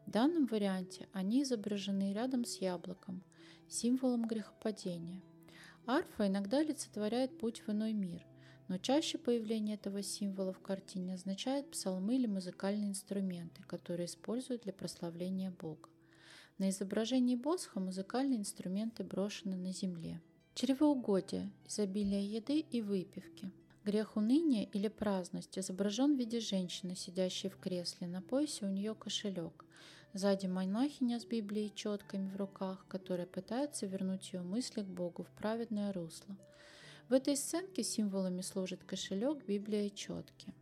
В 0.05 0.11
данном 0.11 0.45
варианте 0.45 1.09
они 1.11 1.43
изображены 1.43 2.13
рядом 2.13 2.45
с 2.45 2.61
яблоком, 2.61 3.25
символом 3.67 4.27
грехопадения. 4.27 5.21
Арфа 5.85 6.27
иногда 6.27 6.59
олицетворяет 6.59 7.37
путь 7.37 7.63
в 7.65 7.71
иной 7.71 7.93
мир, 7.93 8.25
но 8.67 8.77
чаще 8.77 9.17
появление 9.17 9.75
этого 9.75 10.03
символа 10.03 10.53
в 10.53 10.59
картине 10.59 11.15
означает 11.15 11.71
псалмы 11.71 12.15
или 12.15 12.27
музыкальные 12.27 12.89
инструменты, 12.89 13.63
которые 13.63 14.05
используют 14.05 14.63
для 14.63 14.73
прославления 14.73 15.51
Бога. 15.51 15.89
На 16.59 16.69
изображении 16.69 17.35
Босха 17.35 17.79
музыкальные 17.79 18.39
инструменты 18.39 19.03
брошены 19.03 19.55
на 19.55 19.71
земле. 19.71 20.21
Чревоугодие, 20.55 21.49
изобилие 21.65 22.25
еды 22.25 22.59
и 22.59 22.81
выпивки. 22.81 23.49
Грех 23.85 24.17
уныния 24.17 24.65
или 24.65 24.89
праздность 24.89 25.57
изображен 25.57 26.15
в 26.15 26.19
виде 26.19 26.41
женщины, 26.41 26.95
сидящей 26.95 27.49
в 27.49 27.57
кресле. 27.57 28.07
На 28.07 28.21
поясе 28.21 28.65
у 28.65 28.69
нее 28.69 28.93
кошелек. 28.93 29.65
Сзади 30.13 30.47
монахиня 30.47 31.19
с 31.19 31.25
Библией 31.25 31.67
и 31.67 31.75
четками 31.75 32.29
в 32.29 32.37
руках, 32.37 32.83
которая 32.87 33.27
пытается 33.27 33.85
вернуть 33.85 34.33
ее 34.33 34.41
мысли 34.41 34.81
к 34.81 34.87
Богу 34.87 35.23
в 35.23 35.29
праведное 35.37 35.93
русло. 35.93 36.35
В 37.09 37.13
этой 37.13 37.37
сценке 37.37 37.83
символами 37.83 38.41
служит 38.41 38.83
кошелек, 38.83 39.45
Библия 39.45 39.85
и 39.85 39.93
четки. 39.93 40.55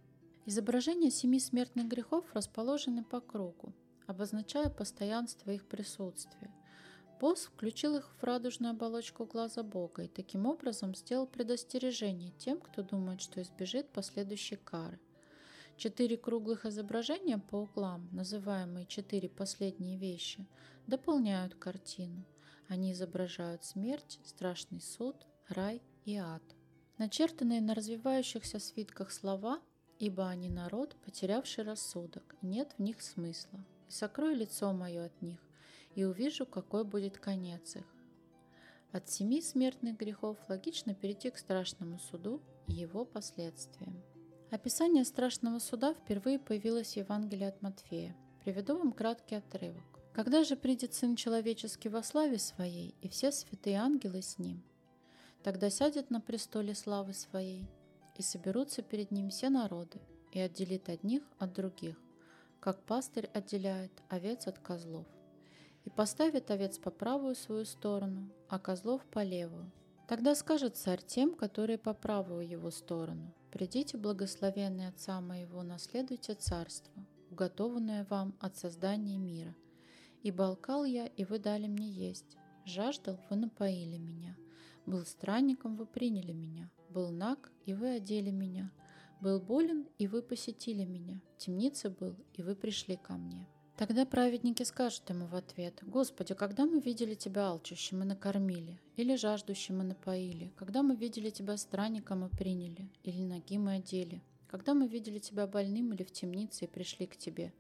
Изображения 0.46 1.12
семи 1.12 1.40
смертных 1.40 1.88
грехов 1.88 2.26
расположены 2.34 3.06
по 3.06 3.22
кругу, 3.22 3.74
обозначая 4.06 4.70
постоянство 4.70 5.52
их 5.52 5.66
присутствия. 5.66 6.52
Босс 7.22 7.46
включил 7.46 7.96
их 7.96 8.12
в 8.20 8.24
радужную 8.24 8.72
оболочку 8.72 9.26
глаза 9.26 9.64
Бога 9.64 10.04
и 10.04 10.08
таким 10.10 10.46
образом 10.46 10.94
сделал 10.94 11.26
предостережение 11.26 12.32
тем, 12.38 12.60
кто 12.60 12.84
думает, 12.84 13.22
что 13.22 13.42
избежит 13.42 13.90
последующей 13.94 14.58
кары. 14.58 15.00
Четыре 15.78 16.18
круглых 16.18 16.66
изображения 16.66 17.38
по 17.38 17.58
углам, 17.58 18.10
называемые 18.12 18.88
четыре 18.88 19.30
последние 19.30 19.96
вещи, 19.96 20.48
дополняют 20.88 21.54
картину. 21.54 22.26
Они 22.68 22.94
изображают 22.94 23.64
смерть, 23.64 24.20
страшный 24.24 24.82
суд, 24.82 25.16
рай 25.48 25.84
и 26.04 26.18
ад. 26.18 26.42
Начертанные 26.98 27.62
на 27.62 27.76
развивающихся 27.76 28.58
свитках 28.58 29.12
слова 29.12 29.62
«Ибо 30.00 30.28
они 30.28 30.50
народ, 30.50 30.96
потерявший 31.06 31.64
рассудок, 31.64 32.36
нет 32.42 32.74
в 32.78 32.82
них 32.82 33.00
смысла, 33.04 33.64
и 33.88 33.92
сокрой 33.92 34.34
лицо 34.34 34.74
мое 34.74 35.06
от 35.06 35.22
них, 35.22 35.40
и 35.94 36.06
увижу, 36.06 36.48
какой 36.48 36.86
будет 36.86 37.20
конец 37.20 37.76
их». 37.76 37.86
От 38.92 39.10
семи 39.10 39.44
смертных 39.44 39.96
грехов 39.96 40.40
логично 40.50 40.96
перейти 40.96 41.30
к 41.30 41.38
страшному 41.38 42.00
суду 42.00 42.42
и 42.66 42.74
его 42.74 43.06
последствиям. 43.06 44.02
Описание 44.50 45.04
страшного 45.04 45.60
суда 45.60 45.94
впервые 45.94 46.40
появилось 46.40 46.94
в 46.94 46.98
Евангелии 46.98 47.48
от 47.48 47.62
Матфея. 47.62 48.16
Приведу 48.46 48.78
вам 48.78 48.94
краткий 48.94 49.36
отрывок. 49.36 49.84
«Когда 50.14 50.46
же 50.46 50.56
придет 50.56 50.94
Сын 50.94 51.18
Человеческий 51.18 51.90
во 51.90 52.02
славе 52.02 52.40
Своей, 52.40 52.96
и 53.02 53.10
все 53.10 53.34
святые 53.34 53.76
ангелы 53.78 54.22
с 54.22 54.40
Ним, 54.40 54.64
тогда 55.44 55.70
сядет 55.70 56.12
на 56.12 56.22
престоле 56.22 56.76
славы 56.76 57.14
Своей, 57.14 57.66
и 58.16 58.22
соберутся 58.22 58.84
перед 58.84 59.12
Ним 59.12 59.32
все 59.32 59.50
народы, 59.50 60.00
и 60.32 60.40
отделит 60.40 60.88
одних 60.88 61.24
от 61.40 61.52
других, 61.52 61.98
как 62.62 62.82
пастырь 62.84 63.30
отделяет 63.34 63.92
овец 64.08 64.48
от 64.48 64.60
козлов, 64.60 65.06
и 65.84 65.90
поставит 65.90 66.50
овец 66.52 66.78
по 66.78 66.90
правую 66.90 67.36
свою 67.36 67.66
сторону, 67.66 68.30
а 68.48 68.60
козлов 68.60 69.04
по 69.12 69.24
левую. 69.24 69.70
Тогда 70.08 70.36
скажет 70.36 70.78
царь 70.78 71.02
тем, 71.06 71.36
которые 71.36 71.78
по 71.78 71.94
правую 71.94 72.48
его 72.48 72.72
сторону, 72.72 73.34
«Придите, 73.58 73.98
благословенные 73.98 74.90
Отца 74.90 75.20
моего, 75.20 75.64
наследуйте 75.64 76.36
царство, 76.36 76.94
уготованное 77.32 78.06
вам 78.08 78.36
от 78.40 78.56
создания 78.56 79.18
мира. 79.18 79.56
И 80.22 80.30
балкал 80.30 80.86
я, 80.86 81.08
и 81.08 81.26
вы 81.26 81.40
дали 81.40 81.66
мне 81.66 81.90
есть, 81.90 82.38
жаждал, 82.66 83.20
вы 83.32 83.36
напоили 83.36 83.98
меня, 83.98 84.38
был 84.86 85.04
странником, 85.08 85.76
вы 85.76 85.88
приняли 85.88 86.34
меня, 86.34 86.70
был 86.90 87.10
наг, 87.10 87.52
и 87.66 87.74
вы 87.74 87.96
одели 87.96 88.30
меня, 88.30 88.72
был 89.22 89.40
болен, 89.40 89.88
и 89.98 90.06
вы 90.06 90.22
посетили 90.22 90.86
меня, 90.86 91.20
в 91.40 91.90
был, 91.90 92.16
и 92.36 92.44
вы 92.44 92.56
пришли 92.56 92.96
ко 92.96 93.14
мне». 93.14 93.48
Тогда 93.78 94.08
праведники 94.08 94.64
скажут 94.64 95.08
ему 95.12 95.28
в 95.28 95.36
ответ, 95.36 95.84
«Господи, 95.84 96.34
когда 96.34 96.66
мы 96.66 96.80
видели 96.80 97.14
Тебя 97.14 97.50
алчущим 97.50 98.02
и 98.02 98.06
накормили, 98.06 98.80
или 98.96 99.16
жаждущим 99.16 99.82
и 99.82 99.86
напоили, 99.86 100.52
когда 100.56 100.82
мы 100.82 100.96
видели 100.96 101.30
Тебя 101.30 101.58
странником 101.58 102.26
и 102.26 102.36
приняли, 102.36 102.90
или 103.04 103.22
ногим 103.22 103.70
и 103.70 103.76
одели, 103.76 104.24
когда 104.48 104.74
мы 104.74 104.88
видели 104.88 105.20
Тебя 105.20 105.46
больным 105.46 105.94
или 105.94 106.04
в 106.04 106.12
темнице 106.12 106.66
и 106.66 106.68
пришли 106.68 107.06
к 107.06 107.18
Тебе?» 107.18 107.54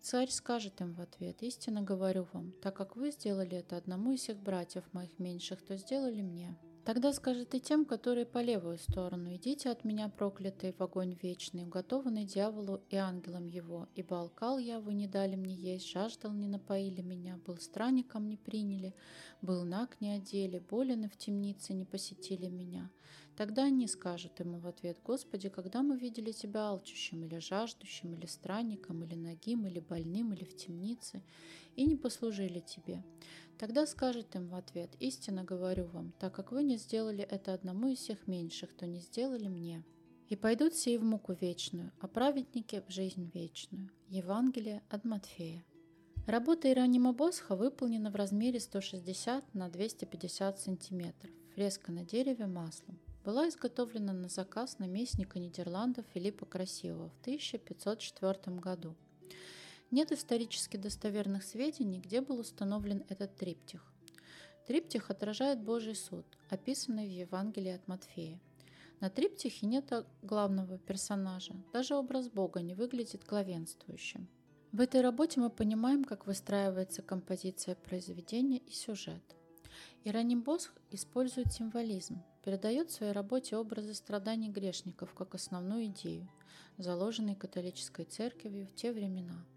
Царь 0.00 0.30
скажет 0.30 0.80
им 0.80 0.94
в 0.94 1.00
ответ, 1.00 1.40
«Истинно 1.44 1.80
говорю 1.80 2.26
вам, 2.32 2.50
так 2.60 2.74
как 2.74 2.96
вы 2.96 3.12
сделали 3.12 3.56
это 3.56 3.76
одному 3.76 4.14
из 4.14 4.22
всех 4.22 4.38
братьев 4.38 4.82
моих 4.92 5.16
меньших, 5.20 5.62
то 5.62 5.76
сделали 5.76 6.22
мне». 6.22 6.56
Тогда 6.86 7.12
скажет 7.12 7.52
и 7.52 7.60
тем, 7.60 7.84
которые 7.84 8.26
по 8.26 8.40
левую 8.40 8.78
сторону, 8.78 9.34
«Идите 9.34 9.70
от 9.70 9.82
меня, 9.82 10.08
проклятые, 10.08 10.72
в 10.72 10.80
огонь 10.80 11.18
вечный, 11.20 11.64
уготованный 11.64 12.24
дьяволу 12.24 12.80
и 12.90 12.94
ангелам 12.94 13.48
его, 13.48 13.88
ибо 13.96 14.20
алкал 14.20 14.58
я, 14.58 14.78
вы 14.78 14.94
не 14.94 15.08
дали 15.08 15.34
мне 15.34 15.52
есть, 15.52 15.90
жаждал, 15.90 16.32
не 16.32 16.46
напоили 16.46 17.02
меня, 17.02 17.40
был 17.44 17.56
странником, 17.56 18.28
не 18.28 18.36
приняли, 18.36 18.94
был 19.42 19.64
наг, 19.64 20.00
не 20.00 20.12
одели, 20.12 20.60
болен 20.60 21.06
и 21.06 21.08
в 21.08 21.16
темнице, 21.16 21.74
не 21.74 21.84
посетили 21.84 22.46
меня». 22.46 22.88
Тогда 23.36 23.64
они 23.64 23.88
скажут 23.88 24.38
ему 24.38 24.60
в 24.60 24.68
ответ, 24.68 24.98
«Господи, 25.04 25.48
когда 25.48 25.82
мы 25.82 25.98
видели 25.98 26.30
Тебя 26.30 26.68
алчущим 26.68 27.24
или 27.24 27.38
жаждущим, 27.38 28.14
или 28.14 28.26
странником, 28.26 29.02
или 29.02 29.16
нагим, 29.16 29.66
или 29.66 29.80
больным, 29.80 30.32
или 30.32 30.44
в 30.44 30.56
темнице, 30.56 31.20
и 31.74 31.84
не 31.84 31.96
послужили 31.96 32.60
Тебе?» 32.60 33.02
Тогда 33.58 33.86
скажет 33.86 34.34
им 34.36 34.48
в 34.48 34.54
ответ, 34.54 34.90
«Истинно 35.00 35.42
говорю 35.42 35.86
вам, 35.86 36.12
так 36.18 36.34
как 36.34 36.52
вы 36.52 36.62
не 36.62 36.76
сделали 36.76 37.24
это 37.24 37.54
одному 37.54 37.88
из 37.88 37.98
всех 37.98 38.26
меньших, 38.26 38.74
то 38.74 38.86
не 38.86 39.00
сделали 39.00 39.48
мне». 39.48 39.82
И 40.28 40.36
пойдут 40.36 40.74
сии 40.74 40.96
в 40.96 41.04
муку 41.04 41.32
вечную, 41.40 41.92
а 42.00 42.08
праведники 42.08 42.82
в 42.86 42.90
жизнь 42.90 43.30
вечную. 43.32 43.90
Евангелие 44.08 44.82
от 44.90 45.04
Матфея. 45.04 45.64
Работа 46.26 46.66
Иеронима 46.66 47.12
Босха 47.12 47.54
выполнена 47.54 48.10
в 48.10 48.16
размере 48.16 48.58
160 48.58 49.54
на 49.54 49.68
250 49.68 50.58
сантиметров. 50.58 51.30
Фреска 51.54 51.92
на 51.92 52.04
дереве 52.04 52.46
маслом. 52.46 52.98
Была 53.24 53.48
изготовлена 53.48 54.12
на 54.12 54.28
заказ 54.28 54.80
наместника 54.80 55.38
Нидерландов 55.38 56.04
Филиппа 56.12 56.44
Красивого 56.44 57.10
в 57.10 57.20
1504 57.20 58.56
году. 58.58 58.96
Нет 59.92 60.10
исторически 60.10 60.76
достоверных 60.76 61.44
сведений, 61.44 62.00
где 62.00 62.20
был 62.20 62.40
установлен 62.40 63.04
этот 63.08 63.36
триптих. 63.36 63.92
Триптих 64.66 65.10
отражает 65.10 65.62
Божий 65.62 65.94
суд, 65.94 66.26
описанный 66.50 67.06
в 67.06 67.10
Евангелии 67.10 67.70
от 67.70 67.86
Матфея. 67.86 68.40
На 68.98 69.10
триптихе 69.10 69.64
нет 69.66 69.92
главного 70.22 70.78
персонажа, 70.78 71.54
даже 71.72 71.94
образ 71.94 72.28
Бога 72.28 72.62
не 72.62 72.74
выглядит 72.74 73.24
главенствующим. 73.24 74.26
В 74.72 74.80
этой 74.80 75.02
работе 75.02 75.38
мы 75.38 75.50
понимаем, 75.50 76.02
как 76.02 76.26
выстраивается 76.26 77.02
композиция 77.02 77.76
произведения 77.76 78.58
и 78.58 78.72
сюжет. 78.72 79.22
Ироним 80.02 80.42
Босх 80.42 80.74
использует 80.90 81.52
символизм, 81.52 82.24
передает 82.44 82.90
в 82.90 82.94
своей 82.94 83.12
работе 83.12 83.56
образы 83.56 83.94
страданий 83.94 84.48
грешников 84.48 85.14
как 85.14 85.36
основную 85.36 85.86
идею, 85.86 86.28
заложенной 86.76 87.36
католической 87.36 88.04
церковью 88.04 88.66
в 88.66 88.74
те 88.74 88.92
времена– 88.92 89.46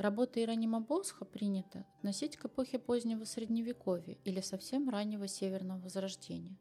Работы 0.00 0.40
Иеронима 0.40 0.80
Босха 0.80 1.26
принято 1.26 1.84
относить 1.98 2.38
к 2.38 2.46
эпохе 2.46 2.78
позднего 2.78 3.24
Средневековья 3.24 4.16
или 4.24 4.40
совсем 4.40 4.88
раннего 4.88 5.28
Северного 5.28 5.78
Возрождения. 5.78 6.56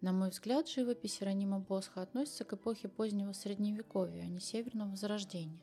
На 0.00 0.12
мой 0.12 0.30
взгляд, 0.30 0.68
живопись 0.68 1.22
Иеронима 1.22 1.60
Босха 1.60 2.02
относится 2.02 2.42
к 2.42 2.54
эпохе 2.54 2.88
позднего 2.88 3.30
Средневековья, 3.30 4.22
а 4.22 4.26
не 4.26 4.40
Северного 4.40 4.90
Возрождения, 4.90 5.62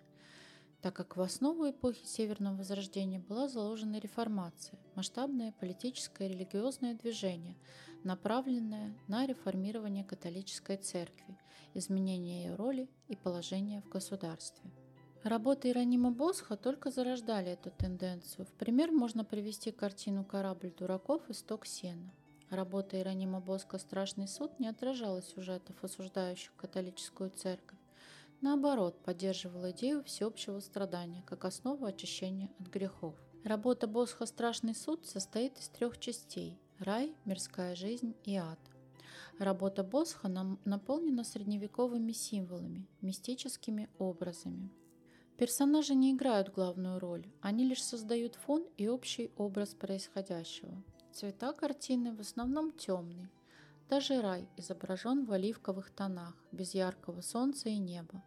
так 0.82 0.96
как 0.96 1.18
в 1.18 1.22
основу 1.22 1.70
эпохи 1.70 2.06
Северного 2.06 2.60
Возрождения 2.60 3.20
была 3.20 3.50
заложена 3.50 4.00
реформация, 4.00 4.80
масштабное 4.96 5.52
политическое 5.60 6.30
и 6.30 6.32
религиозное 6.32 6.94
движение, 6.94 7.58
направленное 8.06 8.96
на 9.10 9.28
реформирование 9.28 10.06
католической 10.06 10.78
церкви, 10.78 11.38
изменение 11.74 12.46
ее 12.46 12.56
роли 12.56 12.90
и 13.10 13.18
положения 13.18 13.82
в 13.82 13.90
государстве– 13.90 14.72
Работы 15.24 15.70
Иронима 15.70 16.12
Босха 16.12 16.58
только 16.58 16.92
зарождали 16.92 17.52
эту 17.52 17.72
тенденцию. 17.72 18.46
В 18.46 18.52
пример 18.52 18.92
можно 18.92 19.24
привести 19.24 19.72
картину 19.72 20.26
«Корабль 20.26 20.74
дураков» 20.78 21.30
и 21.30 21.34
«Сток 21.34 21.66
сена». 21.66 22.12
Работа 22.50 23.00
Иронима 23.00 23.40
Боска 23.40 23.78
«Страшный 23.78 24.28
суд» 24.28 24.60
не 24.60 24.68
отражала 24.68 25.22
сюжетов, 25.22 25.82
осуждающих 25.82 26.54
католическую 26.58 27.30
церковь, 27.30 27.80
наоборот, 28.42 29.02
поддерживал 29.02 29.72
идею 29.72 30.04
всеобщего 30.04 30.60
страдания 30.60 31.24
как 31.26 31.46
основу 31.46 31.86
очищения 31.86 32.50
от 32.60 32.68
грехов. 32.68 33.16
Работа 33.46 33.88
Босха 33.88 34.26
«Страшный 34.26 34.76
суд» 34.76 35.06
состоит 35.06 35.58
из 35.58 35.70
трех 35.70 36.02
частей– 36.02 36.60
рай, 36.80 37.16
мирская 37.24 37.76
жизнь 37.76 38.14
и 38.26 38.36
ад. 38.36 38.60
Работа 39.40 39.86
Босха 39.86 40.28
наполнена 40.66 41.24
средневековыми 41.24 42.12
символами, 42.12 42.90
мистическими 43.00 43.88
образами. 43.98 44.70
Персонажи 45.38 45.96
не 45.96 46.12
играют 46.12 46.54
главную 46.54 47.00
роль, 47.00 47.26
они 47.42 47.66
лишь 47.66 47.84
создают 47.84 48.36
фон 48.36 48.66
и 48.78 48.88
общий 48.88 49.32
образ 49.36 49.74
происходящего. 49.74 50.84
Цвета 51.12 51.54
картины 51.54 52.16
в 52.16 52.20
основном 52.20 52.72
темные. 52.72 53.30
Даже 53.90 54.22
рай 54.22 54.48
изображен 54.58 55.26
в 55.26 55.32
оливковых 55.32 55.90
тонах, 55.90 56.36
без 56.52 56.76
яркого 56.76 57.22
солнца 57.22 57.70
и 57.70 57.78
неба. 57.78 58.24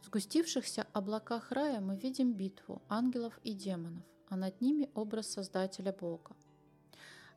В 0.00 0.06
сгустившихся 0.06 0.86
облаках 0.92 1.52
рая 1.52 1.80
мы 1.80 1.96
видим 1.96 2.32
битву 2.32 2.82
ангелов 2.88 3.38
и 3.44 3.54
демонов, 3.54 4.04
а 4.28 4.36
над 4.36 4.60
ними 4.60 4.90
образ 4.94 5.28
Создателя 5.28 5.92
Бога. 5.92 6.34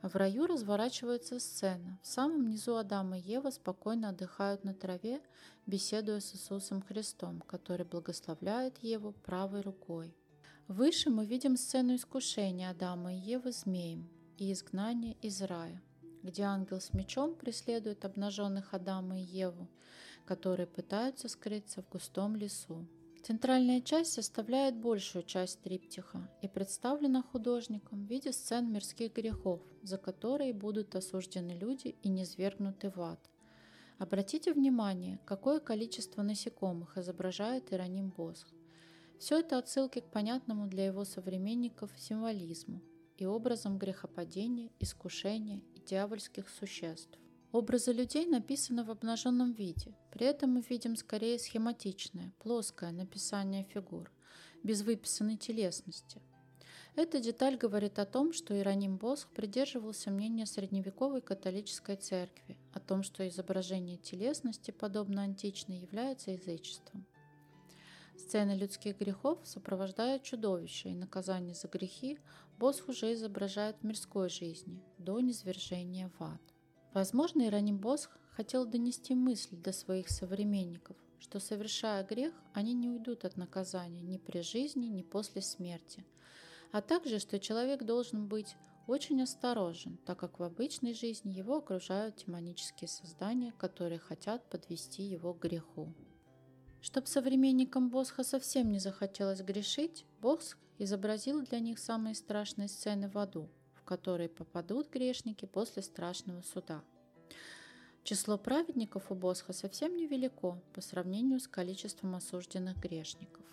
В 0.02 0.16
раю 0.16 0.48
разворачивается 0.48 1.40
сцена. 1.40 2.00
В 2.02 2.08
самом 2.08 2.48
низу 2.48 2.78
Адам 2.78 3.16
и 3.16 3.20
Ева 3.20 3.50
спокойно 3.50 4.10
отдыхают 4.10 4.64
на 4.64 4.74
траве, 4.74 5.22
беседуя 5.68 6.22
с 6.22 6.34
Иисусом 6.34 6.82
Христом, 6.82 7.42
который 7.42 7.86
благословляет 7.86 8.78
Еву 8.82 9.12
правой 9.12 9.60
рукой. 9.60 10.16
Выше 10.70 11.10
мы 11.10 11.26
видим 11.26 11.58
сцену 11.58 11.96
искушения 11.96 12.70
Адама 12.70 13.14
и 13.14 13.18
Евы 13.18 13.52
змеем 13.52 14.10
и 14.38 14.54
изгнания 14.54 15.18
из 15.22 15.42
рая, 15.42 15.82
где 16.24 16.44
ангел 16.44 16.80
с 16.80 16.94
мечом 16.94 17.36
преследует 17.36 18.06
обнаженных 18.06 18.74
Адама 18.74 19.20
и 19.20 19.24
Еву, 19.24 19.68
которые 20.26 20.68
пытаются 20.68 21.28
скрыться 21.28 21.82
в 21.82 21.90
густом 21.90 22.38
лесу. 22.38 22.88
Центральная 23.22 23.82
часть 23.82 24.14
составляет 24.14 24.76
большую 24.76 25.24
часть 25.24 25.62
триптиха 25.62 26.30
и 26.42 26.48
представлена 26.48 27.22
художником 27.22 28.06
в 28.06 28.10
виде 28.10 28.32
сцен 28.32 28.72
мирских 28.72 29.14
грехов, 29.14 29.62
за 29.84 29.98
которые 29.98 30.54
будут 30.54 30.96
осуждены 30.96 31.52
люди 31.52 31.96
и 32.02 32.10
низвергнуты 32.10 32.90
в 32.90 33.00
ад. 33.02 33.20
Обратите 33.98 34.54
внимание, 34.54 35.20
какое 35.26 35.60
количество 35.60 36.22
насекомых 36.22 36.98
изображает 36.98 37.74
Ироним 37.74 38.10
Босх. 38.10 38.48
Все 39.20 39.40
это 39.40 39.58
отсылки 39.58 40.00
к 40.00 40.10
понятному 40.10 40.68
для 40.68 40.86
его 40.86 41.04
современников 41.04 41.92
символизму 41.98 42.82
и 43.18 43.26
образам 43.26 43.78
грехопадения, 43.78 44.72
искушения 44.80 45.62
и 45.76 45.82
дьявольских 45.82 46.48
существ. 46.50 47.20
Образы 47.52 47.94
людей 47.94 48.28
написаны 48.28 48.84
в 48.84 48.92
обнаженном 48.92 49.54
виде, 49.54 49.96
при 50.12 50.28
этом 50.28 50.52
мы 50.52 50.62
видим 50.70 50.96
скорее 50.96 51.40
схематичное, 51.40 52.32
плоское 52.38 52.92
написание 52.92 53.64
фигур, 53.64 54.12
без 54.62 54.84
выписанной 54.84 55.36
телесности. 55.36 56.22
Эта 56.96 57.20
деталь 57.20 57.58
говорит 57.58 57.98
о 57.98 58.06
том, 58.06 58.34
что 58.34 58.54
Иероним 58.54 58.98
Босх 58.98 59.30
придерживался 59.30 60.12
мнения 60.12 60.46
средневековой 60.46 61.22
католической 61.22 61.96
церкви 61.96 62.56
о 62.72 62.80
том, 62.80 63.02
что 63.02 63.28
изображение 63.28 63.98
телесности, 63.98 64.70
подобно 64.70 65.24
античной, 65.24 65.80
является 65.80 66.32
язычеством. 66.32 67.04
Сцены 68.16 68.52
людских 68.52 69.00
грехов 69.00 69.40
сопровождают 69.44 70.22
чудовища, 70.22 70.90
и 70.90 70.94
наказание 70.94 71.56
за 71.56 71.68
грехи 71.68 72.20
Босх 72.60 72.90
уже 72.90 73.14
изображает 73.14 73.78
в 73.80 73.86
мирской 73.86 74.30
жизни, 74.30 74.84
до 75.00 75.20
низвержения 75.20 76.12
в 76.20 76.24
ад. 76.24 76.49
Возможно, 76.94 77.46
Ироним 77.46 77.78
Босх 77.78 78.18
хотел 78.32 78.66
донести 78.66 79.14
мысль 79.14 79.56
до 79.56 79.72
своих 79.72 80.10
современников, 80.10 80.98
что 81.20 81.40
совершая 81.40 82.04
грех, 82.04 82.34
они 82.54 82.74
не 82.74 82.90
уйдут 82.90 83.26
от 83.26 83.38
наказания 83.38 84.02
ни 84.02 84.18
при 84.18 84.42
жизни, 84.42 84.88
ни 84.88 85.04
после 85.04 85.44
смерти, 85.44 86.04
а 86.72 86.82
также, 86.82 87.20
что 87.20 87.40
человек 87.40 87.84
должен 87.84 88.28
быть 88.28 88.56
очень 88.88 89.22
осторожен, 89.22 90.00
так 90.04 90.18
как 90.18 90.40
в 90.40 90.44
обычной 90.44 90.96
жизни 90.96 91.32
его 91.32 91.58
окружают 91.58 92.24
демонические 92.26 92.88
создания, 92.88 93.54
которые 93.60 94.00
хотят 94.00 94.50
подвести 94.50 95.04
его 95.04 95.36
к 95.36 95.42
греху. 95.42 95.94
Чтоб 96.82 97.08
современникам 97.08 97.90
Босха 97.90 98.24
совсем 98.24 98.72
не 98.72 98.80
захотелось 98.80 99.42
грешить, 99.42 100.06
Босх 100.22 100.58
изобразил 100.80 101.44
для 101.44 101.60
них 101.60 101.78
самые 101.78 102.16
страшные 102.16 102.68
сцены 102.68 103.10
в 103.10 103.18
аду– 103.20 103.48
которые 103.90 104.30
попадут 104.30 104.92
грешники 104.92 105.46
после 105.46 105.82
страшного 105.82 106.44
суда. 106.44 106.84
Число 108.04 108.38
праведников 108.38 109.10
у 109.10 109.16
Босха 109.16 109.52
совсем 109.52 109.98
невелико 109.98 110.62
по 110.74 110.82
сравнению 110.82 111.40
с 111.40 111.48
количеством 111.48 112.14
осужденных 112.14 112.78
грешников. 112.78 113.44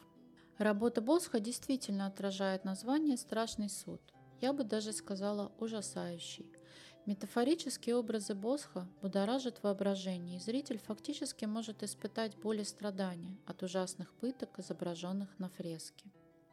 Работа 0.59 1.01
Босха 1.01 1.40
действительно 1.40 2.07
отражает 2.07 2.64
название 2.64 3.16
«Страшный 3.16 3.70
суд», 3.70 4.03
я 4.42 4.53
бы 4.53 4.64
даже 4.64 4.92
сказала 4.92 5.53
«ужасающий». 5.59 6.53
Метафорические 7.07 7.96
образы 7.96 8.35
Босха 8.35 8.87
будоражат 9.01 9.62
воображение, 9.62 10.37
и 10.37 10.40
зритель 10.40 10.79
фактически 10.79 11.46
может 11.46 11.83
испытать 11.83 12.37
боль 12.37 12.61
и 12.61 12.64
страдания 12.64 13.38
от 13.46 13.62
ужасных 13.62 14.12
пыток, 14.12 14.59
изображенных 14.59 15.38
на 15.38 15.49
фреске. 15.49 16.12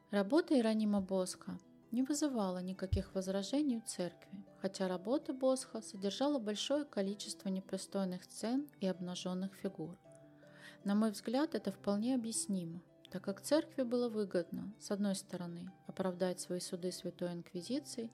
Работа 0.09 0.57
Иронима 0.57 1.01
Босха 1.01 1.59
не 1.93 2.01
вызывала 2.01 2.57
никаких 2.57 3.13
возражений 3.13 3.77
у 3.77 3.81
церкви, 3.81 4.43
хотя 4.59 4.87
работа 4.87 5.31
Босха 5.31 5.79
содержала 5.81 6.39
большое 6.39 6.85
количество 6.85 7.49
непристойных 7.49 8.23
сцен 8.23 8.67
и 8.81 8.87
обнаженных 8.87 9.53
фигур. 9.53 9.95
На 10.83 10.95
мой 10.95 11.11
взгляд, 11.11 11.53
это 11.53 11.71
вполне 11.71 12.15
объяснимо, 12.15 12.81
так 13.11 13.23
как 13.23 13.41
церкви 13.41 13.83
было 13.83 14.09
выгодно, 14.09 14.73
с 14.79 14.89
одной 14.89 15.15
стороны, 15.15 15.71
оправдать 15.85 16.39
свои 16.39 16.59
суды 16.59 16.91
Святой 16.91 17.31
Инквизицией 17.31 18.09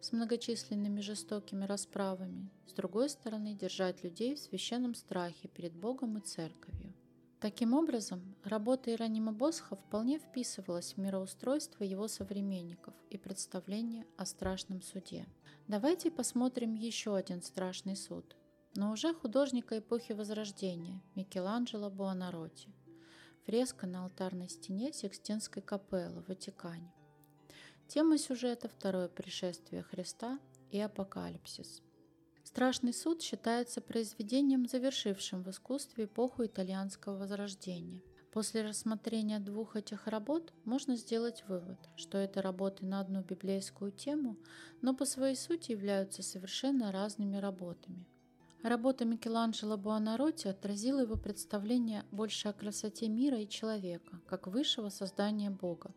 с 0.00 0.10
многочисленными 0.12 1.00
жестокими 1.00 1.66
расправами, 1.66 2.48
с 2.66 2.72
другой 2.72 3.10
стороны, 3.10 3.54
держать 3.54 4.02
людей 4.02 4.36
в 4.36 4.40
священном 4.40 4.94
страхе 4.94 5.48
перед 5.48 5.74
Богом 5.74 6.16
и 6.16 6.22
церковью. 6.22 6.77
Таким 7.40 7.72
образом, 7.74 8.34
работа 8.42 8.90
Иеронима 8.90 9.32
Босха 9.32 9.76
вполне 9.76 10.18
вписывалась 10.18 10.94
в 10.94 10.98
мироустройство 10.98 11.84
его 11.84 12.08
современников 12.08 12.94
и 13.10 13.16
представление 13.16 14.06
о 14.16 14.26
страшном 14.26 14.82
суде. 14.82 15.24
Давайте 15.68 16.10
посмотрим 16.10 16.74
еще 16.74 17.14
один 17.14 17.40
страшный 17.42 17.94
суд, 17.94 18.36
но 18.74 18.90
уже 18.90 19.14
художника 19.14 19.78
эпохи 19.78 20.12
Возрождения 20.12 21.00
Микеланджело 21.14 21.90
Буонаротти. 21.90 22.74
Фреска 23.46 23.86
на 23.86 24.04
алтарной 24.04 24.48
стене 24.48 24.92
Сикстинской 24.92 25.62
капеллы 25.62 26.22
в 26.22 26.28
Ватикане. 26.28 26.92
Тема 27.86 28.18
сюжета 28.18 28.68
«Второе 28.68 29.08
пришествие 29.08 29.84
Христа» 29.84 30.40
и 30.72 30.80
«Апокалипсис». 30.80 31.82
Страшный 32.50 32.94
суд 32.94 33.20
считается 33.20 33.82
произведением, 33.82 34.66
завершившим 34.66 35.42
в 35.42 35.50
искусстве 35.50 36.04
эпоху 36.04 36.46
итальянского 36.46 37.18
возрождения. 37.18 38.00
После 38.32 38.62
рассмотрения 38.62 39.38
двух 39.38 39.76
этих 39.76 40.06
работ 40.06 40.54
можно 40.64 40.96
сделать 40.96 41.44
вывод, 41.46 41.76
что 41.96 42.16
это 42.16 42.40
работы 42.40 42.86
на 42.86 43.00
одну 43.00 43.20
библейскую 43.20 43.92
тему, 43.92 44.38
но 44.80 44.94
по 44.94 45.04
своей 45.04 45.36
сути 45.36 45.72
являются 45.72 46.22
совершенно 46.22 46.90
разными 46.90 47.36
работами. 47.36 48.06
Работа 48.62 49.04
Микеланджело 49.04 49.76
Буонаротти 49.76 50.48
отразила 50.48 51.00
его 51.00 51.16
представление 51.16 52.06
больше 52.10 52.48
о 52.48 52.54
красоте 52.54 53.10
мира 53.10 53.38
и 53.38 53.46
человека, 53.46 54.22
как 54.26 54.46
высшего 54.46 54.88
создания 54.88 55.50
Бога, 55.50 55.92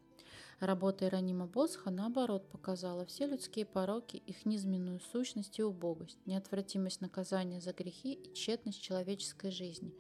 Работа 0.62 1.08
Иронима 1.08 1.48
Босха, 1.48 1.90
наоборот, 1.90 2.48
показала 2.52 3.04
все 3.08 3.26
людские 3.26 3.66
пороки, 3.66 4.18
их 4.18 4.46
низменную 4.46 5.00
сущность 5.00 5.58
и 5.58 5.64
убогость, 5.64 6.20
неотвратимость 6.28 7.02
наказания 7.02 7.60
за 7.60 7.74
грехи 7.74 8.14
и 8.14 8.32
тщетность 8.32 8.80
человеческой 8.80 9.50
жизни, 9.50 9.92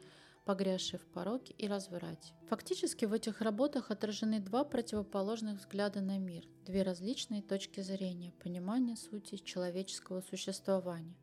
погрязшей 0.45 0.99
в 0.99 1.07
пороке 1.07 1.55
и 1.57 1.67
разврате. 1.67 2.35
Фактически 2.47 3.05
в 3.05 3.13
этих 3.13 3.41
работах 3.41 3.89
отражены 3.89 4.39
два 4.39 4.63
противоположных 4.63 5.57
взгляда 5.57 5.99
на 5.99 6.19
мир, 6.19 6.45
две 6.63 6.83
различные 6.83 7.41
точки 7.41 7.81
зрения, 7.81 8.31
понимания 8.43 8.95
сути 8.95 9.37
человеческого 9.37 10.21
существования. 10.21 11.17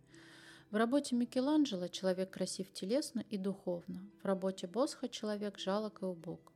В 0.73 0.75
работе 0.75 1.15
Микеланджело 1.15 1.87
человек 1.87 2.33
красив 2.33 2.73
телесно 2.73 3.25
и 3.31 3.39
духовно, 3.39 4.11
в 4.21 4.27
работе 4.27 4.67
Босха 4.67 5.09
человек 5.09 5.61
жалок 5.61 6.03
и 6.03 6.07
убог. 6.07 6.53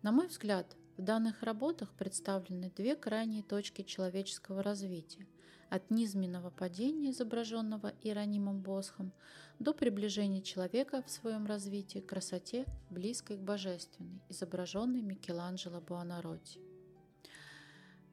На 0.00 0.12
мой 0.12 0.28
взгляд, 0.28 0.76
в 0.96 1.02
данных 1.02 1.42
работах 1.42 1.92
представлены 1.94 2.72
две 2.76 2.96
крайние 2.96 3.42
точки 3.42 3.82
человеческого 3.82 4.62
развития– 4.62 5.26
от 5.68 5.90
низменного 5.90 6.50
падения, 6.50 7.10
изображенного 7.10 7.92
Иеронимом 8.02 8.60
Босхом, 8.60 9.12
до 9.58 9.72
приближения 9.72 10.42
человека 10.42 11.02
в 11.02 11.10
своем 11.10 11.46
развитии 11.46 12.00
к 12.00 12.06
красоте, 12.06 12.66
близкой 12.90 13.36
к 13.36 13.40
божественной, 13.40 14.20
изображенной 14.28 15.02
Микеланджело 15.02 15.80
Буонаротти. 15.80 16.60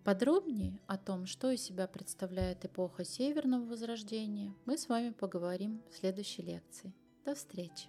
Подробнее 0.04 0.80
о 0.88 0.98
том, 0.98 1.26
что 1.26 1.52
из 1.52 1.62
себя 1.62 1.88
представляет 1.88 2.65
эпоха 2.65 3.06
Северного 3.06 3.65
Возрождения, 3.65 4.54
мы 4.65 4.78
с 4.78 4.89
вами 4.89 5.12
поговорим 5.12 5.82
в 5.91 5.96
следующей 5.96 6.41
лекции. 6.41 6.93
До 7.24 7.36
встречи! 7.36 7.88